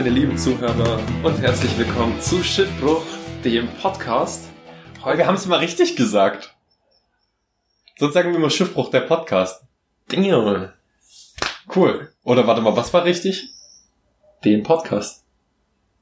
[0.00, 3.04] Meine lieben Zuhörer, und herzlich willkommen zu Schiffbruch,
[3.44, 4.48] dem Podcast.
[5.04, 6.56] Heute wir haben es mal richtig gesagt.
[7.98, 9.62] Sonst sagen wir immer Schiffbruch, der Podcast.
[10.10, 10.72] Dinge.
[11.76, 12.10] Cool.
[12.24, 13.50] Oder warte mal, was war richtig?
[14.42, 15.26] Den Podcast.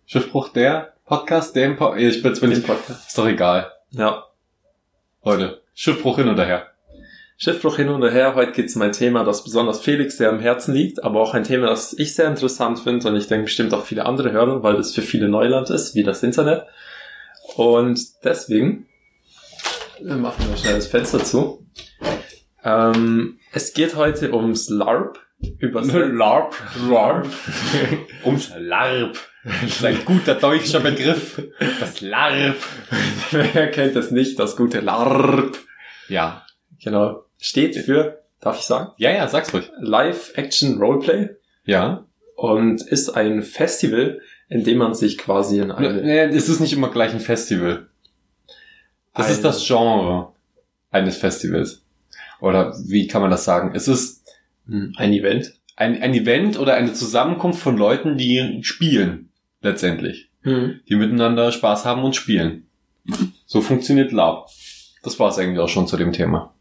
[0.06, 3.08] Schiffbruch, der Podcast, dem po Ich bin jetzt bin ich Podcast.
[3.08, 3.72] Ist doch egal.
[3.90, 4.26] Ja.
[5.24, 6.68] Leute, Schiffbruch hin oder her.
[7.40, 8.34] Schiffbruch hin und her.
[8.34, 11.44] Heute geht's um ein Thema, das besonders Felix sehr am Herzen liegt, aber auch ein
[11.44, 14.74] Thema, das ich sehr interessant finde und ich denke bestimmt auch viele andere hören, weil
[14.74, 16.64] das für viele Neuland ist, wie das Internet.
[17.54, 18.88] Und deswegen
[20.00, 21.64] wir machen wir schnell das Fenster zu.
[22.64, 25.20] Ähm, es geht heute ums LARP.
[25.60, 26.56] Über LARP.
[26.88, 27.28] LARP.
[28.24, 29.16] ums LARP.
[29.44, 31.40] Das ist ein guter deutscher Begriff.
[31.78, 32.56] Das LARP.
[33.30, 35.56] Wer kennt das nicht, das gute LARP?
[36.08, 36.44] Ja.
[36.82, 38.92] Genau steht für, darf ich sagen?
[38.98, 39.70] Ja, ja, sag's ruhig.
[39.80, 41.30] Live Action Roleplay.
[41.64, 42.04] Ja.
[42.36, 45.94] Und ist ein Festival, in dem man sich quasi in eine...
[46.02, 47.88] Nee, es ist nicht immer gleich ein Festival.
[49.14, 50.32] Das ein, ist das Genre
[50.90, 51.82] eines Festivals.
[52.40, 53.72] Oder wie kann man das sagen?
[53.74, 54.24] Es ist
[54.66, 55.54] hm, ein Event.
[55.76, 60.30] Ein, ein Event oder eine Zusammenkunft von Leuten, die spielen, letztendlich.
[60.42, 60.80] Mhm.
[60.88, 62.66] Die miteinander Spaß haben und spielen.
[63.46, 64.48] So funktioniert Lab.
[65.02, 66.52] Das war's eigentlich auch schon zu dem Thema.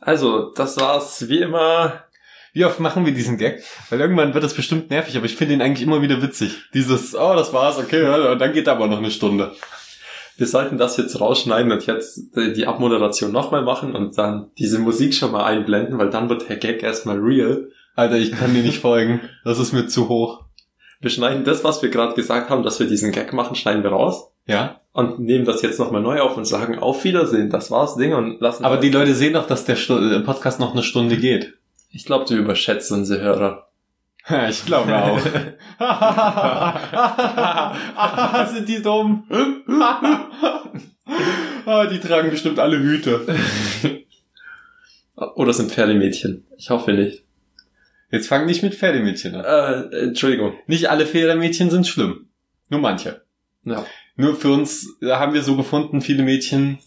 [0.00, 2.04] Also, das war's wie immer.
[2.52, 3.62] Wie oft machen wir diesen Gag?
[3.90, 6.56] Weil irgendwann wird das bestimmt nervig, aber ich finde ihn eigentlich immer wieder witzig.
[6.74, 9.52] Dieses, oh, das war's, okay, und dann geht aber noch eine Stunde.
[10.36, 15.14] Wir sollten das jetzt rausschneiden und jetzt die Abmoderation nochmal machen und dann diese Musik
[15.14, 17.68] schon mal einblenden, weil dann wird der Gag erstmal real.
[17.94, 19.20] Alter, ich kann dir nicht folgen.
[19.44, 20.44] Das ist mir zu hoch.
[21.00, 23.90] Wir schneiden das, was wir gerade gesagt haben, dass wir diesen Gag machen, schneiden wir
[23.90, 24.32] raus.
[24.46, 24.80] Ja.
[24.92, 28.40] Und nehmen das jetzt nochmal neu auf und sagen auf Wiedersehen, das war's Ding und
[28.40, 28.64] lassen.
[28.64, 31.54] Aber die Leute sehen doch, dass der äh, Podcast noch eine Stunde geht.
[31.90, 33.68] Ich glaube, du überschätzt unsere Hörer.
[34.48, 35.20] ich glaube auch.
[38.52, 39.24] Sind die dumm?
[41.66, 43.26] Ah, die tragen bestimmt alle Hüte.
[45.34, 46.46] Oder sind Pferdemädchen?
[46.56, 47.24] Ich hoffe nicht.
[48.10, 49.92] Jetzt fang nicht mit Pferdemädchen an.
[49.92, 50.54] Äh, Entschuldigung.
[50.66, 52.28] Nicht alle Pferdemädchen sind schlimm.
[52.68, 53.22] Nur manche.
[53.64, 53.84] Ja.
[54.16, 56.78] Nur für uns haben wir so gefunden, viele Mädchen,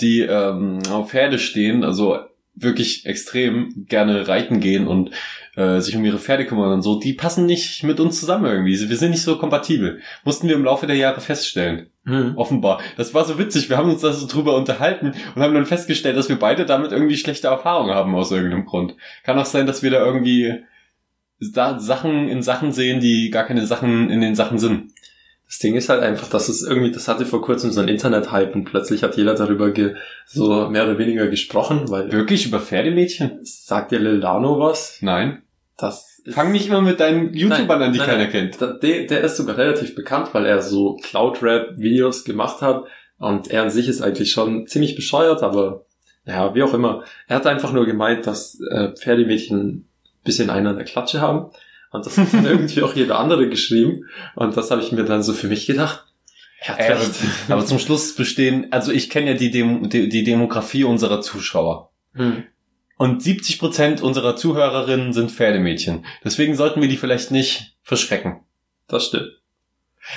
[0.00, 2.18] die ähm, auf Pferde stehen, also
[2.54, 5.10] wirklich extrem gerne reiten gehen und
[5.56, 8.88] äh, sich um ihre Pferde kümmern und so, die passen nicht mit uns zusammen irgendwie.
[8.88, 10.00] Wir sind nicht so kompatibel.
[10.24, 11.90] Mussten wir im Laufe der Jahre feststellen.
[12.04, 12.32] Mhm.
[12.36, 12.80] Offenbar.
[12.96, 13.68] Das war so witzig.
[13.70, 16.92] Wir haben uns da so drüber unterhalten und haben dann festgestellt, dass wir beide damit
[16.92, 18.96] irgendwie schlechte Erfahrungen haben aus irgendeinem Grund.
[19.22, 20.64] Kann auch sein, dass wir da irgendwie
[21.52, 24.92] da Sachen in Sachen sehen, die gar keine Sachen in den Sachen sind.
[25.50, 28.54] Das Ding ist halt einfach, dass es irgendwie, das hatte vor kurzem so ein Internet-Hype
[28.54, 32.12] und plötzlich hat jeder darüber ge, so mehr oder weniger gesprochen, weil.
[32.12, 33.40] Wirklich über Pferdemädchen?
[33.42, 34.98] Sagt dir Lil Dano was?
[35.00, 35.42] Nein.
[35.76, 38.60] Das ist, Fang nicht immer mit deinen YouTubern an, die nein, keiner nein, kennt.
[38.60, 42.84] Der, der ist sogar relativ bekannt, weil er so Cloud-Rap-Videos gemacht hat
[43.18, 45.84] und er an sich ist eigentlich schon ziemlich bescheuert, aber
[46.26, 47.02] ja, wie auch immer.
[47.26, 49.88] Er hat einfach nur gemeint, dass äh, Pferdemädchen
[50.22, 51.50] bisschen einen an der Klatsche haben
[51.90, 54.06] und das hat dann irgendwie auch jeder andere geschrieben.
[54.36, 56.04] Und das habe ich mir dann so für mich gedacht.
[56.66, 56.96] Ja, äh,
[57.48, 61.90] aber zum Schluss bestehen, also ich kenne ja die, Dem die, die Demografie unserer Zuschauer.
[62.14, 62.44] Hm.
[62.98, 66.04] Und 70 Prozent unserer Zuhörerinnen sind Pferdemädchen.
[66.22, 68.40] Deswegen sollten wir die vielleicht nicht verschrecken.
[68.88, 69.39] Das stimmt.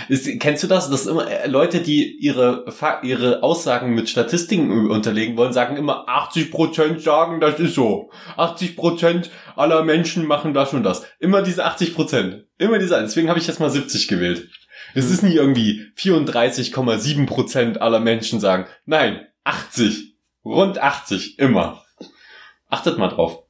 [0.10, 0.90] Ist, kennst du das?
[0.90, 2.66] Dass immer äh, Leute, die ihre,
[3.04, 8.10] ihre Aussagen mit Statistiken unterlegen wollen, sagen immer 80% sagen, das ist so.
[8.38, 11.06] 80% aller Menschen machen das und das.
[11.20, 12.44] Immer diese 80%.
[12.58, 14.50] Immer diese, deswegen habe ich jetzt mal 70 gewählt.
[14.96, 18.66] Es ist nie irgendwie 34,7% aller Menschen sagen.
[18.86, 20.16] Nein, 80.
[20.46, 21.40] Rund 80.
[21.40, 21.84] Immer.
[22.70, 23.44] Achtet mal drauf.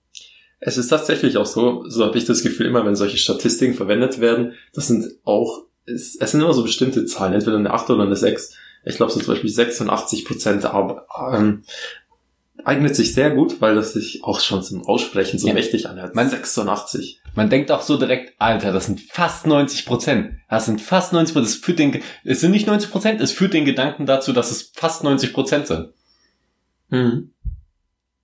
[0.60, 4.22] Es ist tatsächlich auch so, so habe ich das Gefühl, immer wenn solche Statistiken verwendet
[4.22, 8.04] werden, das sind auch es, es sind immer so bestimmte Zahlen, entweder eine 8 oder
[8.04, 8.56] eine 6.
[8.86, 11.64] Ich glaube so zum Beispiel 86 Prozent ähm,
[12.66, 15.54] eignet sich sehr gut, weil das sich auch schon zum Aussprechen so ja.
[15.54, 16.16] mächtig anhört.
[16.16, 17.22] Man, 86.
[17.36, 20.36] Man denkt auch so direkt, Alter, das sind fast 90 Prozent.
[20.50, 21.50] Das sind fast 90 Prozent.
[21.50, 24.72] Es, führt den, es sind nicht 90 Prozent, es führt den Gedanken dazu, dass es
[24.74, 25.90] fast 90 Prozent sind.
[26.90, 27.32] Mhm.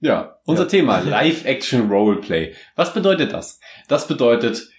[0.02, 0.70] Ja, unser ja.
[0.70, 2.54] Thema, Live-Action Roleplay.
[2.76, 3.60] Was bedeutet das?
[3.88, 4.70] Das bedeutet,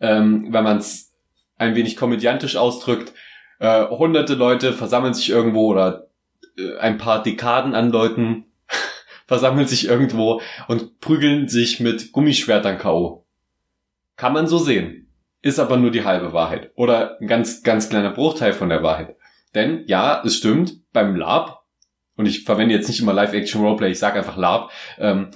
[0.00, 1.11] ähm, wenn man es
[1.56, 3.12] ein wenig komödiantisch ausdrückt,
[3.58, 6.08] äh, hunderte Leute versammeln sich irgendwo oder
[6.58, 8.46] äh, ein paar Dekaden an Leuten
[9.26, 13.24] versammeln sich irgendwo und prügeln sich mit Gummischwertern K.O.
[14.16, 15.08] Kann man so sehen.
[15.40, 16.70] Ist aber nur die halbe Wahrheit.
[16.76, 19.16] Oder ein ganz, ganz kleiner Bruchteil von der Wahrheit.
[19.54, 21.64] Denn ja, es stimmt, beim Lab,
[22.16, 25.30] und ich verwende jetzt nicht immer Live-Action-Roleplay, ich sage einfach Lab, ähm,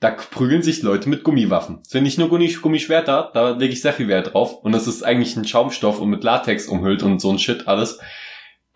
[0.00, 1.80] da prügeln sich Leute mit Gummiwaffen.
[1.82, 4.62] Es sind nicht nur Gummi Gummischwerter, da lege ich sehr viel Wert drauf.
[4.62, 7.98] Und das ist eigentlich ein Schaumstoff und mit Latex umhüllt und so ein Shit alles.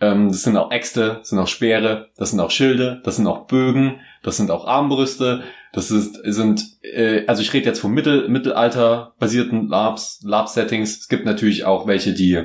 [0.00, 3.26] Ähm, das sind auch Äxte, das sind auch Speere, das sind auch Schilde, das sind
[3.26, 7.92] auch Bögen, das sind auch Armbrüste, das ist, sind, äh, also ich rede jetzt vom
[7.92, 11.00] Mittel, Mittelalter-basierten Labs, Lab-Settings.
[11.00, 12.42] Es gibt natürlich auch welche, die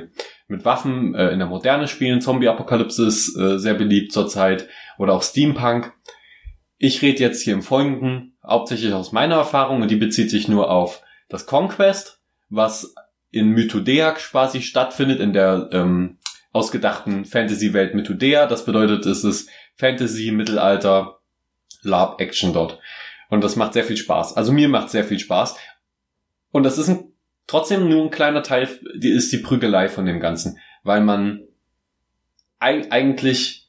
[0.48, 2.20] mit Waffen äh, in der Moderne spielen.
[2.20, 4.68] Zombie-Apokalypse ist äh, sehr beliebt zurzeit.
[4.98, 5.92] Oder auch Steampunk.
[6.78, 10.70] Ich rede jetzt hier im Folgenden hauptsächlich aus meiner Erfahrung und die bezieht sich nur
[10.70, 12.94] auf das Conquest, was
[13.30, 16.18] in Mythodea quasi stattfindet, in der ähm,
[16.52, 18.46] ausgedachten Fantasy-Welt Mythodea.
[18.46, 21.18] Das bedeutet, es ist Fantasy, Mittelalter,
[21.82, 22.78] Lab-Action dort.
[23.28, 24.36] Und das macht sehr viel Spaß.
[24.36, 25.56] Also mir macht sehr viel Spaß.
[26.52, 27.12] Und das ist ein,
[27.46, 30.58] trotzdem nur ein kleiner Teil, die ist die Prügelei von dem Ganzen.
[30.84, 31.42] Weil man
[32.58, 33.65] eigentlich,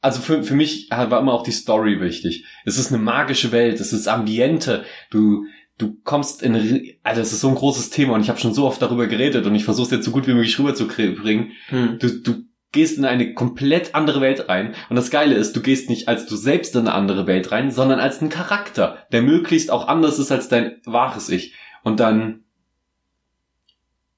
[0.00, 2.44] also für, für mich war immer auch die Story wichtig.
[2.64, 4.84] Es ist eine magische Welt, es ist Ambiente.
[5.10, 5.44] Du,
[5.78, 6.54] du kommst in,
[7.02, 9.46] also es ist so ein großes Thema und ich habe schon so oft darüber geredet
[9.46, 11.52] und ich versuche es jetzt so gut wie möglich rüberzubringen.
[11.68, 11.98] Hm.
[11.98, 14.74] Du, du gehst in eine komplett andere Welt rein.
[14.88, 17.70] Und das Geile ist, du gehst nicht als du selbst in eine andere Welt rein,
[17.70, 21.54] sondern als ein Charakter, der möglichst auch anders ist als dein wahres Ich.
[21.82, 22.44] Und dann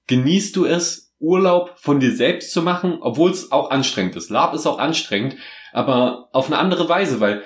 [0.07, 4.29] genießt du es, Urlaub von dir selbst zu machen, obwohl es auch anstrengend ist.
[4.29, 5.37] Lab ist auch anstrengend,
[5.73, 7.43] aber auf eine andere Weise, weil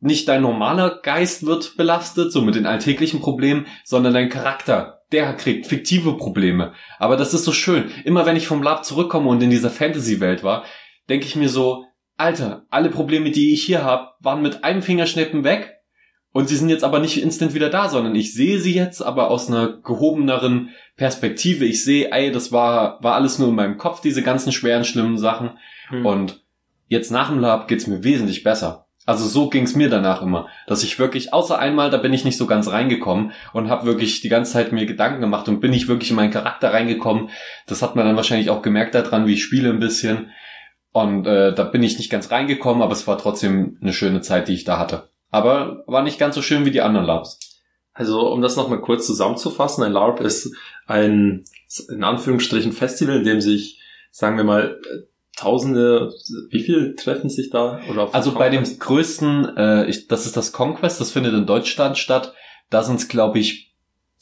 [0.00, 5.34] nicht dein normaler Geist wird belastet, so mit den alltäglichen Problemen, sondern dein Charakter der
[5.34, 6.72] kriegt fiktive Probleme.
[6.98, 7.90] Aber das ist so schön.
[8.04, 10.64] Immer wenn ich vom Lab zurückkomme und in dieser Fantasy-Welt war,
[11.08, 11.84] denke ich mir so,
[12.16, 15.74] Alter, alle Probleme, die ich hier habe, waren mit einem Fingerschnippen weg.
[16.34, 19.30] Und sie sind jetzt aber nicht instant wieder da, sondern ich sehe sie jetzt, aber
[19.30, 21.66] aus einer gehobeneren Perspektive.
[21.66, 25.18] Ich sehe, ey, das war, war alles nur in meinem Kopf, diese ganzen schweren, schlimmen
[25.18, 25.58] Sachen.
[25.88, 26.06] Hm.
[26.06, 26.41] Und
[26.92, 28.86] jetzt nach dem Lab geht's mir wesentlich besser.
[29.04, 32.36] Also so ging's mir danach immer, dass ich wirklich, außer einmal, da bin ich nicht
[32.36, 35.88] so ganz reingekommen und habe wirklich die ganze Zeit mir Gedanken gemacht und bin ich
[35.88, 37.30] wirklich in meinen Charakter reingekommen.
[37.66, 40.30] Das hat man dann wahrscheinlich auch gemerkt daran, wie ich spiele ein bisschen.
[40.92, 44.46] Und äh, da bin ich nicht ganz reingekommen, aber es war trotzdem eine schöne Zeit,
[44.46, 45.08] die ich da hatte.
[45.30, 47.40] Aber war nicht ganz so schön wie die anderen LARPs.
[47.94, 50.54] Also um das nochmal kurz zusammenzufassen, ein LARP ist
[50.86, 51.44] ein
[51.88, 53.80] in Anführungsstrichen Festival, in dem sich,
[54.10, 54.78] sagen wir mal,
[55.36, 56.12] Tausende,
[56.50, 57.80] wie viel treffen sich da?
[57.90, 61.96] Oder also bei dem größten, äh, ich, das ist das Conquest, das findet in Deutschland
[61.96, 62.34] statt.
[62.68, 63.72] Da sind es, glaube ich,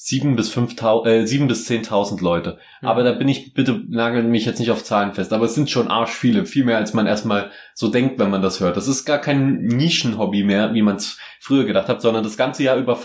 [0.03, 2.59] sieben bis fünftausend, äh, sieben bis zehntausend Leute.
[2.81, 2.89] Mhm.
[2.89, 5.33] Aber da bin ich, bitte nageln mich jetzt nicht auf Zahlen fest.
[5.33, 8.41] Aber es sind schon arsch viele, viel mehr als man erstmal so denkt, wenn man
[8.41, 8.79] das hört.
[8.79, 12.63] Das ist gar kein Nischenhobby mehr, wie man es früher gedacht hat, sondern das ganze
[12.63, 12.97] Jahr über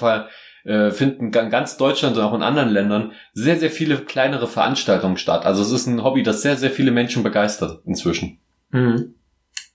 [0.65, 5.17] äh, finden in ganz Deutschland und auch in anderen Ländern sehr, sehr viele kleinere Veranstaltungen
[5.17, 5.45] statt.
[5.45, 8.39] Also es ist ein Hobby, das sehr, sehr viele Menschen begeistert inzwischen.
[8.71, 9.13] Mhm.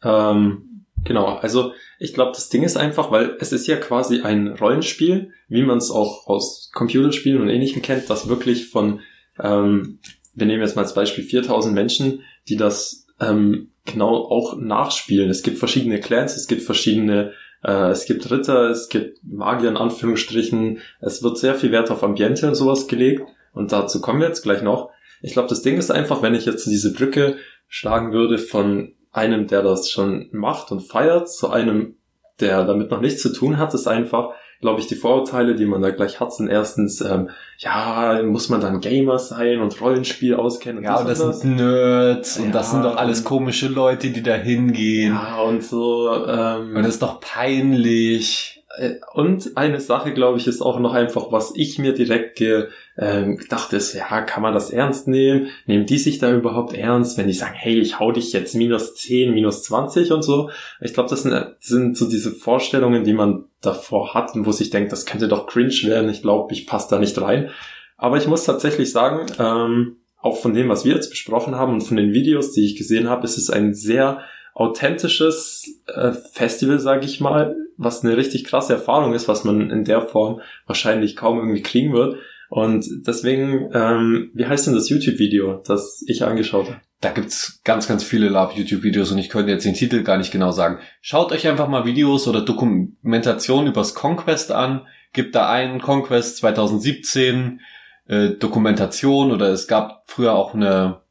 [0.02, 4.48] Ähm, genau, also ich glaube, das Ding ist einfach, weil es ist ja quasi ein
[4.48, 9.00] Rollenspiel, wie man es auch aus Computerspielen und ähnlichem kennt, das wirklich von,
[9.38, 10.00] ähm,
[10.34, 15.30] wir nehmen jetzt mal als Beispiel 4000 Menschen, die das ähm, genau auch nachspielen.
[15.30, 19.76] Es gibt verschiedene Clans, es gibt verschiedene äh, es gibt Ritter, es gibt Magier in
[19.76, 20.78] Anführungsstrichen.
[21.00, 23.22] Es wird sehr viel Wert auf Ambiente und sowas gelegt.
[23.52, 24.90] Und dazu kommen wir jetzt gleich noch.
[25.22, 27.36] Ich glaube, das Ding ist einfach, wenn ich jetzt diese Brücke
[27.68, 31.96] schlagen würde von einem, der das schon macht und feiert, zu einem,
[32.38, 35.80] der damit noch nichts zu tun hat, ist einfach, glaube ich, die Vorurteile, die man
[35.80, 40.84] da gleich hat, sind erstens, ähm, ja, muss man dann Gamer sein und Rollenspiel auskennen.
[40.84, 44.22] ja, und das, das sind Nerds ja, und das sind doch alles komische Leute, die
[44.22, 45.14] da hingehen.
[45.14, 46.10] Ja, und so.
[46.26, 48.62] Ähm, und das ist doch peinlich.
[48.76, 52.68] Äh, und eine Sache, glaube ich, ist auch noch einfach, was ich mir direkt ge,
[52.98, 55.48] ähm, gedacht ist, ja, kann man das ernst nehmen?
[55.64, 58.94] Nehmen die sich da überhaupt ernst, wenn die sagen, hey, ich hau dich jetzt minus
[58.94, 60.50] 10, minus 20 und so?
[60.82, 64.70] Ich glaube, das sind, sind so diese Vorstellungen, die man davor hat und wo sich
[64.70, 66.10] denkt, das könnte doch cringe werden.
[66.10, 67.50] Ich glaube, ich passe da nicht rein.
[67.96, 71.82] Aber ich muss tatsächlich sagen, ähm, auch von dem, was wir jetzt besprochen haben und
[71.82, 74.20] von den Videos, die ich gesehen habe, ist es ein sehr
[74.54, 79.84] authentisches äh, Festival, sage ich mal, was eine richtig krasse Erfahrung ist, was man in
[79.84, 82.16] der Form wahrscheinlich kaum irgendwie kriegen wird.
[82.50, 86.80] Und deswegen, ähm, wie heißt denn das YouTube-Video, das ich angeschaut habe?
[87.00, 90.50] Da gibt's ganz, ganz viele Lab-YouTube-Videos und ich könnte jetzt den Titel gar nicht genau
[90.50, 90.80] sagen.
[91.00, 94.84] Schaut euch einfach mal Videos oder Dokumentationen übers Conquest an.
[95.12, 97.60] Gibt da einen Conquest 2017
[98.08, 101.02] äh, Dokumentation oder es gab früher auch eine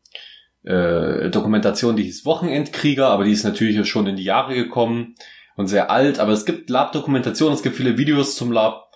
[0.63, 5.15] äh, Dokumentation, die hieß Wochenendkrieger, aber die ist natürlich schon in die Jahre gekommen
[5.55, 6.19] und sehr alt.
[6.19, 8.88] Aber es gibt Lab-Dokumentationen, es gibt viele Videos zum Lab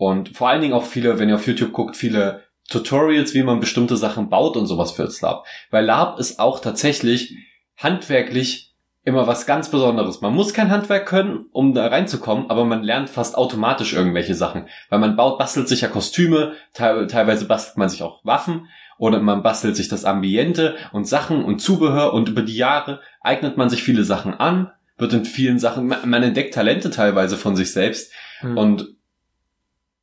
[0.00, 3.60] und vor allen Dingen auch viele, wenn ihr auf YouTube guckt, viele Tutorials, wie man
[3.60, 5.44] bestimmte Sachen baut und sowas für das Lab.
[5.70, 7.36] Weil Lab ist auch tatsächlich
[7.76, 10.22] handwerklich immer was ganz Besonderes.
[10.22, 14.68] Man muss kein Handwerk können, um da reinzukommen, aber man lernt fast automatisch irgendwelche Sachen.
[14.88, 19.42] Weil man baut, bastelt sich ja Kostüme, teilweise bastelt man sich auch Waffen oder man
[19.42, 23.82] bastelt sich das Ambiente und Sachen und Zubehör und über die Jahre eignet man sich
[23.82, 28.56] viele Sachen an, wird in vielen Sachen, man entdeckt Talente teilweise von sich selbst hm.
[28.56, 28.99] und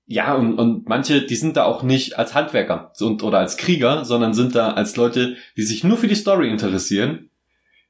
[0.08, 4.06] ja, und, und manche, die sind da auch nicht als Handwerker und, oder als Krieger,
[4.06, 7.30] sondern sind da als Leute, die sich nur für die Story interessieren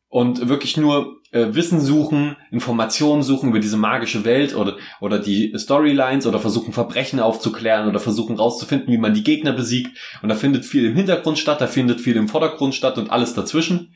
[0.09, 5.53] und wirklich nur äh, Wissen suchen, Informationen suchen über diese magische Welt oder, oder die
[5.55, 9.95] Storylines oder versuchen Verbrechen aufzuklären oder versuchen rauszufinden, wie man die Gegner besiegt.
[10.23, 13.35] Und da findet viel im Hintergrund statt, da findet viel im Vordergrund statt und alles
[13.35, 13.93] dazwischen.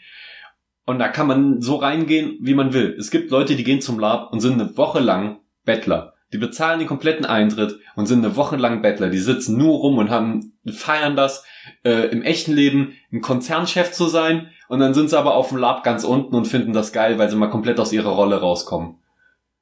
[0.85, 2.95] Und da kann man so reingehen, wie man will.
[2.99, 6.10] Es gibt Leute, die gehen zum Lab und sind eine Woche lang Bettler.
[6.33, 9.09] Die bezahlen den kompletten Eintritt und sind eine Woche lang Bettler.
[9.09, 11.45] Die sitzen nur rum und haben, feiern das,
[11.83, 14.49] äh, im echten Leben ein Konzernchef zu sein.
[14.69, 17.29] Und dann sind sie aber auf dem Lab ganz unten und finden das geil, weil
[17.29, 18.99] sie mal komplett aus ihrer Rolle rauskommen.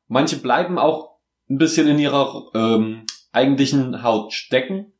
[0.08, 1.16] Manche bleiben auch
[1.50, 4.94] ein bisschen in ihrer ähm, eigentlichen Haut stecken.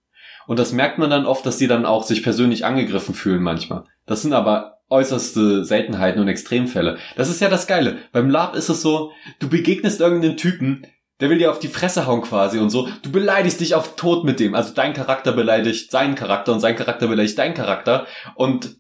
[0.48, 3.84] Und das merkt man dann oft, dass die dann auch sich persönlich angegriffen fühlen manchmal.
[4.08, 6.98] Das sind aber äußerste Seltenheiten und Extremfälle.
[7.16, 7.98] Das ist ja das Geile.
[8.12, 10.88] Beim Lab ist es so, du begegnest irgendeinen Typen,
[11.20, 12.88] der will dir auf die Fresse hauen quasi und so.
[13.02, 14.56] Du beleidigst dich auf Tod mit dem.
[14.56, 18.08] Also dein Charakter beleidigt seinen Charakter und sein Charakter beleidigt deinen Charakter.
[18.36, 18.78] Und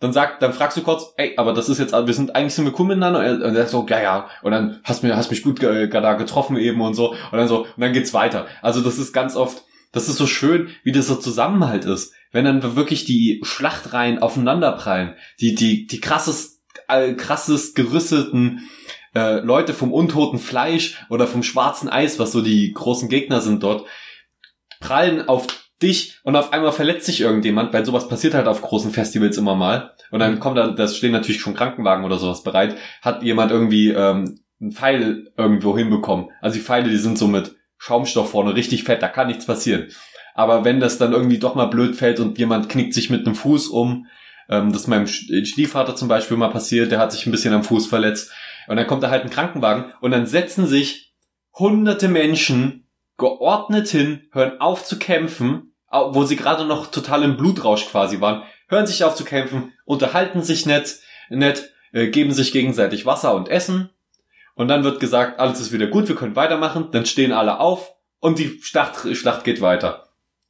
[0.00, 2.64] dann sagt, dann fragst du kurz, ey, aber das ist jetzt, wir sind eigentlich sind
[2.64, 3.20] wir cool miteinander.
[3.20, 4.28] Und er so, ja, ja.
[4.42, 7.10] Und dann hast mir, hast mich gut da getroffen eben und so.
[7.10, 8.46] Und dann so, und dann geht's weiter.
[8.60, 9.62] Also das ist ganz oft,
[9.92, 12.12] das ist so schön, wie das so Zusammenhalt ist.
[12.32, 18.68] Wenn dann wirklich die Schlachtreihen aufeinanderprallen, die, die, die krasses, äh, krasses gerüsteten
[19.14, 23.62] äh, Leute vom untoten Fleisch oder vom schwarzen Eis, was so die großen Gegner sind
[23.62, 23.86] dort,
[24.80, 25.46] prallen auf
[25.82, 29.54] dich und auf einmal verletzt sich irgendjemand, weil sowas passiert halt auf großen Festivals immer
[29.54, 29.94] mal.
[30.10, 33.90] Und dann kommt da, das stehen natürlich schon Krankenwagen oder sowas bereit, hat jemand irgendwie
[33.90, 36.30] ähm, einen Pfeil irgendwo hinbekommen.
[36.40, 39.88] Also die Pfeile, die sind so mit Schaumstoff vorne richtig fett, da kann nichts passieren.
[40.34, 43.34] Aber wenn das dann irgendwie doch mal blöd fällt und jemand knickt sich mit einem
[43.34, 44.06] Fuß um,
[44.48, 47.64] ähm, das ist meinem Stiefvater zum Beispiel mal passiert, der hat sich ein bisschen am
[47.64, 48.30] Fuß verletzt,
[48.68, 51.14] und dann kommt da halt ein Krankenwagen und dann setzen sich
[51.54, 52.88] hunderte Menschen
[53.18, 58.42] geordnet hin, hören auf zu kämpfen, wo sie gerade noch total im Blutrausch quasi waren,
[58.68, 63.48] hören sich auf zu kämpfen, unterhalten sich nett, nett, äh, geben sich gegenseitig Wasser und
[63.48, 63.90] Essen.
[64.54, 66.88] Und dann wird gesagt, alles ist wieder gut, wir können weitermachen.
[66.90, 70.08] Dann stehen alle auf und die Schlacht, Schlacht geht weiter.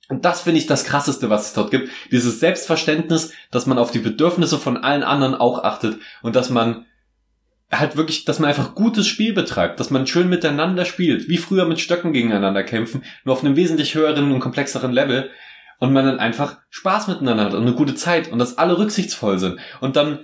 [0.09, 1.91] Und das finde ich das krasseste, was es dort gibt.
[2.11, 6.87] Dieses Selbstverständnis, dass man auf die Bedürfnisse von allen anderen auch achtet und dass man
[7.73, 11.65] halt wirklich, dass man einfach gutes Spiel betreibt, dass man schön miteinander spielt, wie früher
[11.65, 15.31] mit Stöcken gegeneinander kämpfen, nur auf einem wesentlich höheren und komplexeren Level
[15.79, 19.39] und man dann einfach Spaß miteinander hat und eine gute Zeit und dass alle rücksichtsvoll
[19.39, 20.21] sind und dann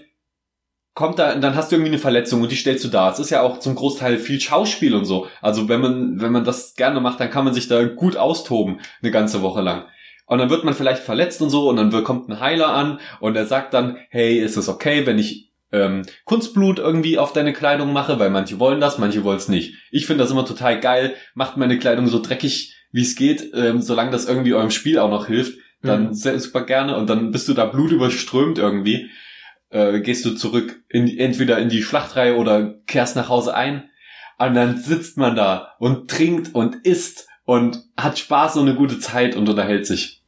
[0.95, 3.09] kommt da, dann hast du irgendwie eine Verletzung und die stellst du da.
[3.09, 5.28] Es ist ja auch zum Großteil viel Schauspiel und so.
[5.40, 8.81] Also wenn man, wenn man das gerne macht, dann kann man sich da gut austoben,
[9.00, 9.85] eine ganze Woche lang.
[10.26, 13.37] Und dann wird man vielleicht verletzt und so und dann kommt ein Heiler an und
[13.37, 17.92] er sagt dann, hey, ist es okay, wenn ich ähm, Kunstblut irgendwie auf deine Kleidung
[17.92, 19.75] mache, weil manche wollen das, manche wollen es nicht.
[19.90, 23.82] Ich finde das immer total geil, macht meine Kleidung so dreckig, wie es geht, ähm,
[23.82, 26.14] solange das irgendwie eurem Spiel auch noch hilft, dann mhm.
[26.14, 29.10] sehr, super gerne und dann bist du da blutüberströmt irgendwie,
[29.70, 33.90] äh, gehst du zurück in, entweder in die Schlachtreihe oder kehrst nach Hause ein
[34.38, 38.98] und dann sitzt man da und trinkt und isst und hat Spaß und eine gute
[38.98, 40.22] Zeit und unterhält sich.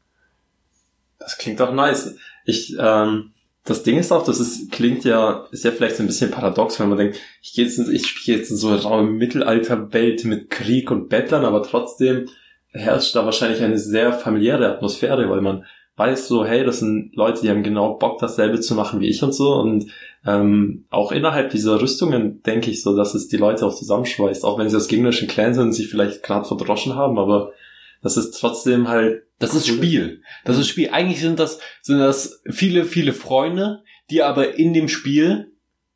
[1.18, 2.16] Das klingt doch nice.
[2.44, 3.32] Ich ähm,
[3.71, 6.81] das Ding ist auch, das ist, klingt ja, ist ja vielleicht so ein bisschen paradox,
[6.81, 10.25] wenn man denkt, ich gehe jetzt, in, ich spiele jetzt in so eine raue Mittelalterwelt
[10.25, 12.29] mit Krieg und Bettlern, aber trotzdem
[12.73, 17.43] herrscht da wahrscheinlich eine sehr familiäre Atmosphäre, weil man weiß so, hey, das sind Leute,
[17.43, 19.55] die haben genau Bock, dasselbe zu machen wie ich und so.
[19.55, 19.87] Und
[20.27, 24.59] ähm, auch innerhalb dieser Rüstungen denke ich so, dass es die Leute auch zusammenschweißt, auch
[24.59, 27.53] wenn sie aus gegnerischen Clans sind und sich vielleicht gerade verdroschen haben, aber
[28.02, 29.23] das ist trotzdem halt.
[29.38, 30.23] Das ist Spiel.
[30.45, 30.90] Das ist Spiel.
[30.90, 35.52] Eigentlich sind das, sind das viele, viele Freunde, die aber in dem Spiel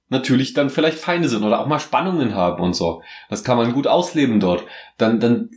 [0.09, 3.03] natürlich dann vielleicht Feinde sind oder auch mal Spannungen haben und so.
[3.29, 4.65] Das kann man gut ausleben dort.
[4.97, 5.51] Dann, dann,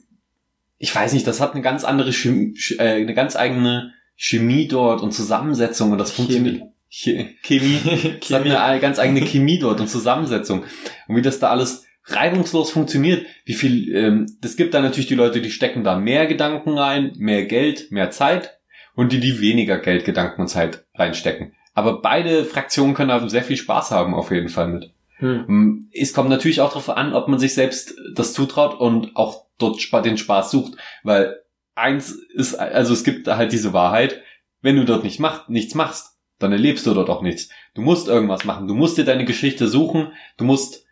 [0.77, 5.01] ich weiß nicht, das hat eine ganz andere Chemie, äh, eine ganz eigene Chemie dort
[5.01, 6.63] und Zusammensetzung und das funktioniert.
[6.89, 7.37] Chemie.
[7.41, 7.79] Chemie.
[8.19, 10.63] Das hat eine ganz eigene Chemie dort und Zusammensetzung.
[11.07, 13.25] Und wie das da alles reibungslos funktioniert.
[13.45, 17.13] Wie viel, ähm, es gibt da natürlich die Leute, die stecken da mehr Gedanken rein,
[17.17, 18.59] mehr Geld, mehr Zeit
[18.95, 21.53] und die, die weniger Geld, Gedanken und Zeit reinstecken.
[21.73, 24.91] Aber beide Fraktionen können da sehr viel Spaß haben, auf jeden Fall mit.
[25.17, 25.45] Hm.
[25.47, 29.45] Mm, es kommt natürlich auch darauf an, ob man sich selbst das zutraut und auch
[29.57, 30.73] dort den Spaß sucht,
[31.03, 31.37] weil
[31.75, 34.21] eins ist, also es gibt halt diese Wahrheit,
[34.61, 37.49] wenn du dort nicht mach, nichts machst, dann erlebst du dort auch nichts.
[37.73, 38.67] Du musst irgendwas machen.
[38.67, 40.13] Du musst dir deine Geschichte suchen.
[40.37, 40.86] Du musst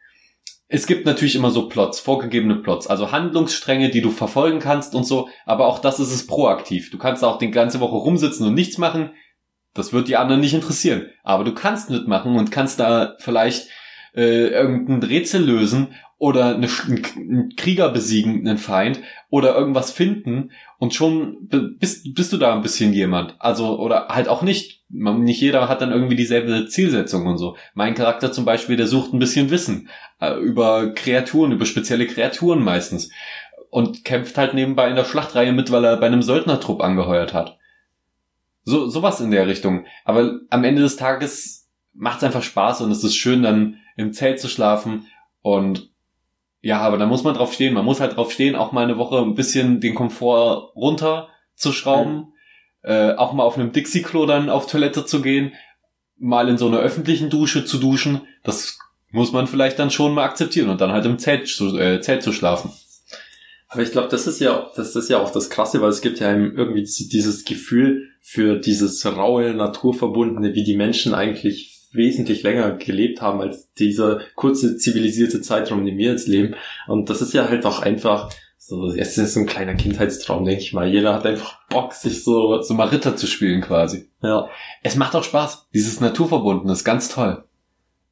[0.67, 5.03] es gibt natürlich immer so Plots, vorgegebene Plots, also Handlungsstränge, die du verfolgen kannst und
[5.03, 6.89] so, aber auch das ist es proaktiv.
[6.89, 9.11] Du kannst auch die ganze Woche rumsitzen und nichts machen.
[9.73, 11.07] Das wird die anderen nicht interessieren.
[11.23, 13.67] Aber du kannst mitmachen und kannst da vielleicht
[14.15, 16.67] äh, irgendein Rätsel lösen oder eine,
[17.17, 22.61] einen Krieger besiegen, einen Feind oder irgendwas finden und schon bist, bist du da ein
[22.61, 23.35] bisschen jemand.
[23.39, 24.83] Also, oder halt auch nicht.
[24.89, 27.57] Nicht jeder hat dann irgendwie dieselbe Zielsetzung und so.
[27.73, 29.89] Mein Charakter zum Beispiel, der sucht ein bisschen Wissen
[30.21, 33.09] äh, über Kreaturen, über spezielle Kreaturen meistens
[33.71, 37.57] und kämpft halt nebenbei in der Schlachtreihe mit, weil er bei einem Söldnertrupp angeheuert hat.
[38.63, 39.85] So, sowas in der Richtung.
[40.05, 44.13] Aber am Ende des Tages macht es einfach Spaß und es ist schön, dann im
[44.13, 45.07] Zelt zu schlafen
[45.41, 45.89] und
[46.65, 47.75] ja, aber da muss man drauf stehen.
[47.75, 51.71] Man muss halt drauf stehen, auch mal eine Woche ein bisschen den Komfort runter zu
[51.71, 52.25] schrauben, mhm.
[52.81, 55.53] äh, auch mal auf einem Dixie-Klo dann auf Toilette zu gehen,
[56.17, 58.21] mal in so einer öffentlichen Dusche zu duschen.
[58.43, 58.79] Das
[59.11, 62.23] muss man vielleicht dann schon mal akzeptieren und dann halt im Zelt zu, äh, Zelt
[62.23, 62.71] zu schlafen.
[63.67, 66.19] Aber ich glaube, das ist ja, das ist ja auch das Krasse, weil es gibt
[66.19, 73.21] ja irgendwie dieses Gefühl für dieses raue, naturverbundene, wie die Menschen eigentlich wesentlich länger gelebt
[73.21, 76.55] haben als dieser kurze zivilisierte Zeitraum, in dem wir jetzt leben.
[76.87, 80.61] Und das ist ja halt auch einfach so, es ist so ein kleiner Kindheitstraum, denke
[80.61, 80.87] ich mal.
[80.87, 84.09] Jeder hat einfach Bock, sich so, so mal Ritter zu spielen quasi.
[84.23, 84.49] Ja.
[84.81, 85.67] Es macht auch Spaß.
[85.71, 87.43] Dieses Naturverbunden ist ganz toll.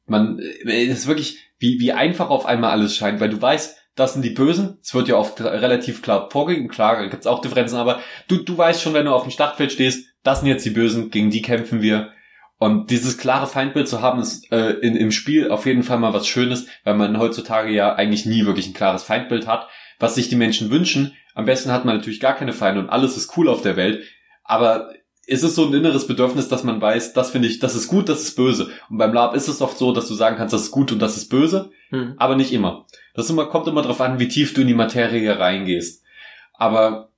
[0.06, 4.12] Man, es ist wirklich, wie, wie einfach auf einmal alles scheint, weil du weißt, das
[4.12, 4.78] sind die Bösen.
[4.80, 6.68] Es wird ja oft relativ klar vorgegeben.
[6.68, 10.06] Klar, gibt's auch Differenzen, aber du, du weißt schon, wenn du auf dem Startfeld stehst,
[10.22, 12.12] das sind jetzt die Bösen, gegen die kämpfen wir.
[12.58, 16.14] Und dieses klare Feindbild zu haben, ist äh, in, im Spiel auf jeden Fall mal
[16.14, 19.68] was Schönes, weil man heutzutage ja eigentlich nie wirklich ein klares Feindbild hat,
[19.98, 21.14] was sich die Menschen wünschen.
[21.34, 24.04] Am besten hat man natürlich gar keine Feinde und alles ist cool auf der Welt.
[24.44, 24.92] Aber
[25.26, 28.08] es ist so ein inneres Bedürfnis, dass man weiß, das finde ich, das ist gut,
[28.08, 28.70] das ist böse.
[28.90, 31.00] Und beim Lab ist es oft so, dass du sagen kannst, das ist gut und
[31.00, 32.14] das ist böse, hm.
[32.18, 32.86] aber nicht immer.
[33.14, 36.04] Das immer, kommt immer darauf an, wie tief du in die Materie reingehst.
[36.52, 37.10] Aber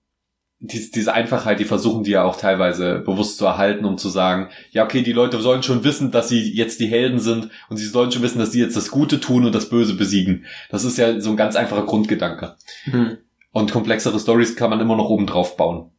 [0.59, 4.49] die, diese Einfachheit, die versuchen die ja auch teilweise bewusst zu erhalten, um zu sagen,
[4.71, 7.87] ja, okay, die Leute sollen schon wissen, dass sie jetzt die Helden sind und sie
[7.87, 10.47] sollen schon wissen, dass sie jetzt das Gute tun und das Böse besiegen.
[10.71, 12.57] Das ist ja so ein ganz einfacher Grundgedanke.
[12.87, 13.19] Mhm.
[13.53, 15.90] Und komplexere Stories kann man immer noch oben drauf bauen.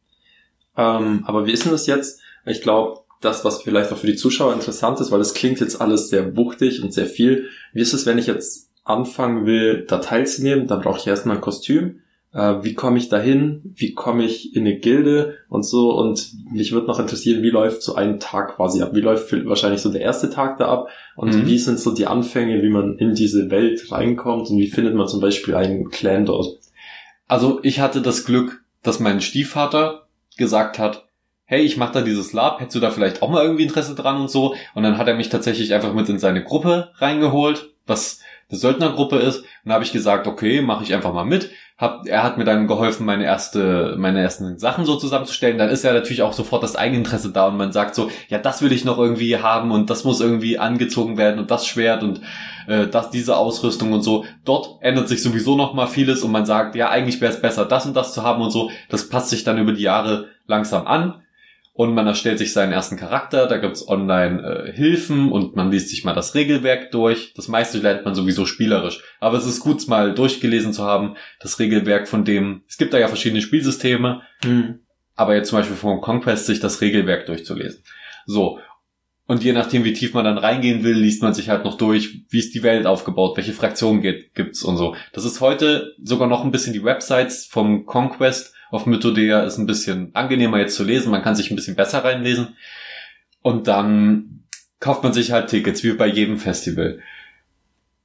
[0.76, 2.20] Ähm, aber wie ist denn das jetzt?
[2.44, 5.80] Ich glaube, das, was vielleicht auch für die Zuschauer interessant ist, weil es klingt jetzt
[5.80, 7.48] alles sehr wuchtig und sehr viel.
[7.72, 10.66] Wie ist es, wenn ich jetzt anfangen will, da teilzunehmen?
[10.66, 12.00] Dann brauche ich erstmal ein Kostüm
[12.32, 15.92] äh, wie komme ich dahin, wie komme ich in eine Gilde und so.
[15.96, 18.90] Und mich würde noch interessieren, wie läuft so ein Tag quasi ab?
[18.94, 20.88] Wie läuft wahrscheinlich so der erste Tag da ab?
[21.16, 21.46] Und mhm.
[21.46, 25.08] wie sind so die Anfänge, wie man in diese Welt reinkommt und wie findet man
[25.08, 26.58] zum Beispiel einen Clan dort?
[27.26, 31.06] Also ich hatte das Glück, dass mein Stiefvater gesagt hat,
[31.44, 34.20] hey, ich mache da dieses Lab, hättest du da vielleicht auch mal irgendwie Interesse dran
[34.20, 34.54] und so.
[34.74, 39.16] Und dann hat er mich tatsächlich einfach mit in seine Gruppe reingeholt, was eine Söldnergruppe
[39.16, 39.40] ist.
[39.40, 42.44] Und da habe ich gesagt, okay, mache ich einfach mal mit hab, er hat mir
[42.44, 45.58] dann geholfen, meine erste, meine ersten Sachen so zusammenzustellen.
[45.58, 48.62] Dann ist ja natürlich auch sofort das Eigeninteresse da und man sagt so, ja, das
[48.62, 52.20] will ich noch irgendwie haben und das muss irgendwie angezogen werden und das Schwert und
[52.66, 54.24] äh, das, diese Ausrüstung und so.
[54.44, 57.64] Dort ändert sich sowieso noch mal vieles und man sagt, ja, eigentlich wäre es besser,
[57.64, 58.72] das und das zu haben und so.
[58.88, 61.22] Das passt sich dann über die Jahre langsam an
[61.78, 65.90] und man erstellt sich seinen ersten Charakter, da gibt's online äh, Hilfen und man liest
[65.90, 67.34] sich mal das Regelwerk durch.
[67.34, 69.00] Das meiste lernt man sowieso spielerisch.
[69.20, 72.98] Aber es ist gut, mal durchgelesen zu haben, das Regelwerk von dem, es gibt da
[72.98, 74.80] ja verschiedene Spielsysteme, mhm.
[75.14, 77.84] aber jetzt zum Beispiel vom Conquest sich das Regelwerk durchzulesen.
[78.26, 78.58] So.
[79.28, 82.24] Und je nachdem, wie tief man dann reingehen will, liest man sich halt noch durch,
[82.28, 84.96] wie ist die Welt aufgebaut, welche Fraktionen gibt's und so.
[85.12, 89.66] Das ist heute sogar noch ein bisschen die Websites vom Conquest auf Mythodea ist ein
[89.66, 92.56] bisschen angenehmer jetzt zu lesen, man kann sich ein bisschen besser reinlesen.
[93.42, 94.44] Und dann
[94.80, 97.00] kauft man sich halt Tickets, wie bei jedem Festival.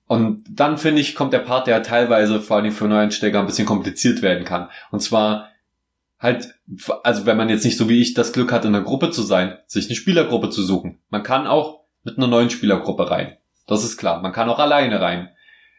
[0.08, 3.66] Und dann finde ich, kommt der Part, der teilweise vor allem für Neueinsteiger ein bisschen
[3.66, 4.70] kompliziert werden kann.
[4.92, 5.50] Und zwar
[6.20, 6.56] halt,
[7.04, 9.24] also wenn man jetzt nicht so wie ich das Glück hat, in einer Gruppe zu
[9.24, 11.00] sein, sich eine Spielergruppe zu suchen.
[11.10, 13.38] Man kann auch mit einer neuen Spielergruppe rein.
[13.68, 14.22] Das ist klar.
[14.22, 15.30] Man kann auch alleine rein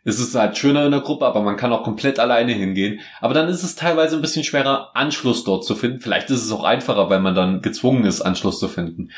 [0.04, 3.00] ist es halt schöner in der Gruppe, aber man kann auch komplett alleine hingehen.
[3.20, 6.00] Aber dann ist es teilweise ein bisschen schwerer, Anschluss dort zu finden.
[6.00, 9.10] Vielleicht ist es auch einfacher, weil man dann gezwungen ist, Anschluss zu finden.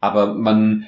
[0.00, 0.86] Aber man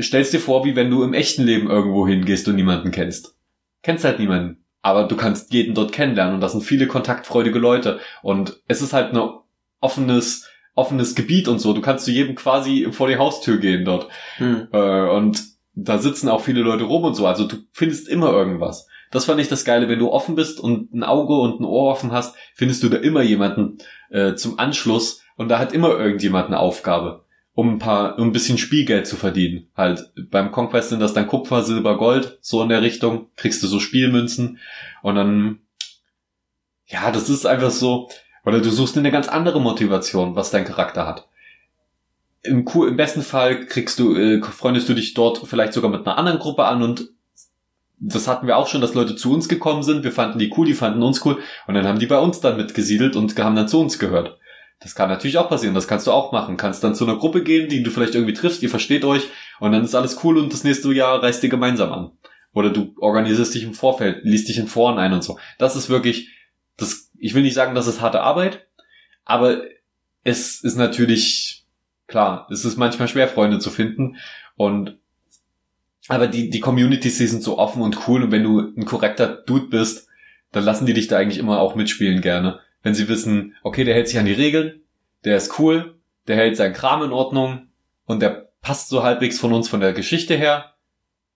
[0.00, 3.36] stellst dir vor, wie wenn du im echten Leben irgendwo hingehst und niemanden kennst.
[3.82, 4.64] Kennst halt niemanden.
[4.80, 7.98] Aber du kannst jeden dort kennenlernen und das sind viele kontaktfreudige Leute.
[8.22, 9.30] Und es ist halt ein
[9.80, 11.72] offenes, offenes Gebiet und so.
[11.72, 14.08] Du kannst zu jedem quasi vor die Haustür gehen dort.
[14.36, 14.68] Hm.
[14.72, 17.26] Äh, und da sitzen auch viele Leute rum und so.
[17.26, 18.86] Also du findest immer irgendwas.
[19.10, 21.90] Das fand ich das Geile, wenn du offen bist und ein Auge und ein Ohr
[21.90, 23.78] offen hast, findest du da immer jemanden
[24.10, 27.24] äh, zum Anschluss und da hat immer irgendjemand eine Aufgabe.
[27.54, 29.68] um ein paar, um ein bisschen Spielgeld zu verdienen.
[29.76, 33.66] Halt, beim Conquest sind das dann Kupfer, Silber, Gold, so in der Richtung, kriegst du
[33.66, 34.58] so Spielmünzen
[35.02, 35.60] und dann,
[36.86, 38.08] ja, das ist einfach so,
[38.44, 41.28] oder du suchst eine ganz andere Motivation, was dein Charakter hat.
[42.42, 46.18] Im, im besten Fall kriegst du, äh, freundest du dich dort vielleicht sogar mit einer
[46.18, 47.08] anderen Gruppe an und
[48.04, 50.66] das hatten wir auch schon, dass Leute zu uns gekommen sind, wir fanden die cool,
[50.66, 53.68] die fanden uns cool und dann haben die bei uns dann mitgesiedelt und haben dann
[53.68, 54.38] zu uns gehört.
[54.80, 56.56] Das kann natürlich auch passieren, das kannst du auch machen.
[56.56, 59.28] Kannst dann zu einer Gruppe gehen, die du vielleicht irgendwie triffst, ihr versteht euch
[59.60, 62.10] und dann ist alles cool und das nächste Jahr reist ihr gemeinsam an.
[62.52, 65.38] Oder du organisierst dich im Vorfeld, liest dich in Foren ein und so.
[65.58, 66.30] Das ist wirklich,
[66.76, 68.66] das, ich will nicht sagen, das ist harte Arbeit,
[69.24, 69.62] aber
[70.24, 71.51] es ist natürlich,
[72.12, 74.16] klar, es ist manchmal schwer, Freunde zu finden
[74.56, 74.98] und
[76.08, 79.26] aber die, die Communities, die sind so offen und cool und wenn du ein korrekter
[79.26, 80.08] Dude bist,
[80.52, 83.94] dann lassen die dich da eigentlich immer auch mitspielen gerne wenn sie wissen, okay, der
[83.94, 84.80] hält sich an die Regeln,
[85.24, 85.96] der ist cool,
[86.26, 87.68] der hält seinen Kram in Ordnung
[88.06, 90.74] und der passt so halbwegs von uns von der Geschichte her.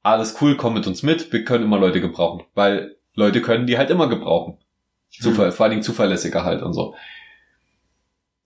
[0.02, 3.78] Alles cool, komm mit uns mit, wir können immer Leute gebrauchen, weil Leute können die
[3.78, 4.58] halt immer gebrauchen.
[5.10, 5.52] Zufall, hm.
[5.52, 6.94] vor allen Dingen zuverlässiger halt und so.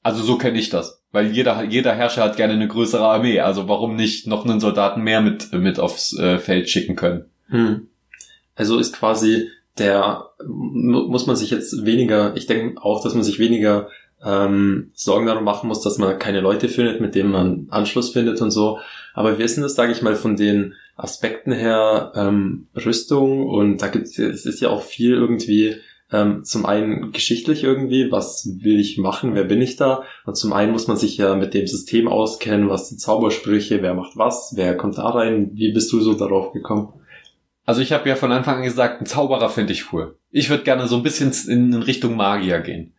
[0.02, 3.68] Also so kenne ich das, weil jeder jeder Herrscher hat gerne eine größere Armee, also
[3.68, 7.26] warum nicht noch einen Soldaten mehr mit mit aufs äh, Feld schicken können?
[7.48, 7.88] Hm.
[8.54, 13.38] Also ist quasi der muss man sich jetzt weniger, ich denke auch, dass man sich
[13.38, 13.88] weniger
[14.24, 18.40] ähm, Sorgen darum machen muss, dass man keine Leute findet, mit denen man Anschluss findet
[18.42, 18.78] und so.
[19.14, 23.88] Aber wir sind das, sage ich mal, von den Aspekten her ähm, Rüstung und da
[23.88, 25.76] gibt es es ist ja auch viel irgendwie
[26.12, 30.03] ähm, zum einen geschichtlich irgendwie, was will ich machen, wer bin ich da?
[30.25, 33.94] Und zum einen muss man sich ja mit dem System auskennen, was die Zaubersprüche, wer
[33.94, 36.92] macht was, wer kommt da rein, wie bist du so darauf gekommen?
[37.64, 40.16] Also ich habe ja von Anfang an gesagt, ein Zauberer finde ich cool.
[40.33, 42.94] Ich würde gerne so ein bisschen in Richtung Magier gehen.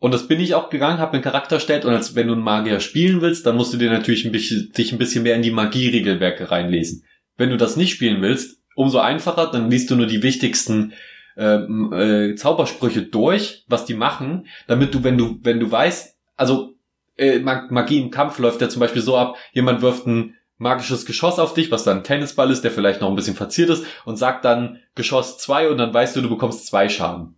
[0.00, 2.42] Und das bin ich auch gegangen, habe einen Charakter erstellt und als wenn du einen
[2.42, 5.42] Magier spielen willst, dann musst du dir natürlich ein bisschen, dich ein bisschen mehr in
[5.42, 7.02] die Magie-Regelwerke reinlesen.
[7.36, 10.92] Wenn du das nicht spielen willst, umso einfacher, dann liest du nur die wichtigsten
[11.38, 16.74] äh, äh, Zaubersprüche durch, was die machen, damit du, wenn du, wenn du weißt, also
[17.16, 21.38] äh, Magie im Kampf läuft ja zum Beispiel so ab, jemand wirft einen magisches Geschoss
[21.38, 24.16] auf dich, was dann ein Tennisball ist, der vielleicht noch ein bisschen verziert ist und
[24.16, 27.36] sagt dann Geschoss 2 und dann weißt du, du bekommst zwei Schaden.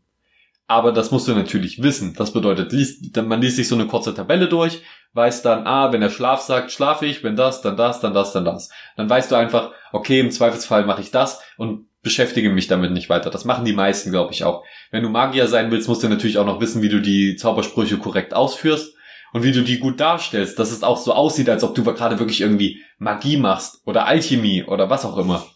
[0.66, 2.14] Aber das musst du natürlich wissen.
[2.14, 2.72] Das bedeutet,
[3.16, 4.82] man liest sich so eine kurze Tabelle durch,
[5.12, 8.32] weiß dann, ah, wenn er Schlaf sagt, schlafe ich, wenn das, dann das, dann das,
[8.32, 8.70] dann das.
[8.96, 13.08] Dann weißt du einfach, okay, im Zweifelsfall mache ich das und beschäftige mich damit nicht
[13.08, 13.30] weiter.
[13.30, 14.64] Das machen die meisten, glaube ich, auch.
[14.90, 17.98] Wenn du Magier sein willst, musst du natürlich auch noch wissen, wie du die Zaubersprüche
[17.98, 18.94] korrekt ausführst
[19.32, 22.18] und wie du die gut darstellst, dass es auch so aussieht, als ob du gerade
[22.18, 25.46] wirklich irgendwie Magie machst oder Alchemie oder was auch immer.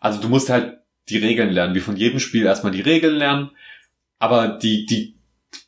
[0.00, 3.50] Also du musst halt die Regeln lernen, wie von jedem Spiel erstmal die Regeln lernen,
[4.18, 5.16] aber die, die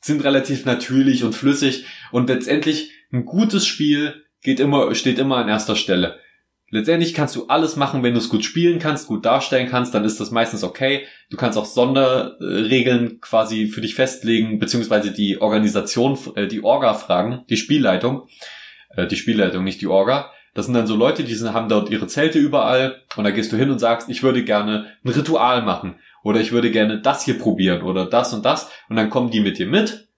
[0.01, 5.49] sind relativ natürlich und flüssig und letztendlich ein gutes Spiel geht immer, steht immer an
[5.49, 6.19] erster Stelle.
[6.75, 10.07] Letztendlich kannst du alles machen, wenn du es gut spielen kannst, gut darstellen kannst, dann
[10.07, 11.05] ist das meistens okay.
[11.29, 17.45] Du kannst auch Sonderregeln quasi für dich festlegen, beziehungsweise die Organisation, äh, die Orga fragen,
[17.51, 18.27] die Spielleitung,
[18.97, 20.31] äh, die Spielleitung, nicht die Orga.
[20.55, 23.59] Das sind dann so Leute, die haben dort ihre Zelte überall und da gehst du
[23.59, 27.39] hin und sagst, ich würde gerne ein Ritual machen oder ich würde gerne das hier
[27.39, 30.09] probieren oder das und das und dann kommen die mit dir mit.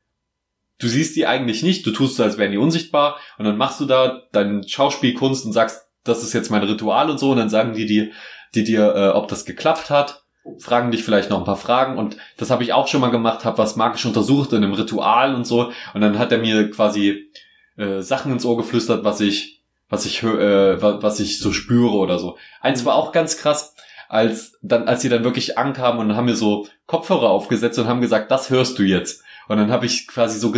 [0.79, 3.81] Du siehst die eigentlich nicht, du tust so, als wären die unsichtbar und dann machst
[3.81, 7.49] du da deine Schauspielkunst und sagst, das ist jetzt mein Ritual und so, und dann
[7.49, 8.11] sagen die dir,
[8.55, 10.25] die dir, äh, ob das geklappt hat,
[10.59, 13.45] fragen dich vielleicht noch ein paar Fragen und das habe ich auch schon mal gemacht,
[13.45, 17.31] habe was magisch untersucht in einem Ritual und so und dann hat er mir quasi
[17.77, 22.19] äh, Sachen ins Ohr geflüstert, was ich was ich äh, was ich so spüre oder
[22.19, 22.37] so.
[22.61, 23.75] Eins war auch ganz krass,
[24.09, 28.01] als dann als sie dann wirklich ankamen und haben mir so Kopfhörer aufgesetzt und haben
[28.01, 29.23] gesagt, das hörst du jetzt.
[29.49, 30.53] Und dann habe ich quasi so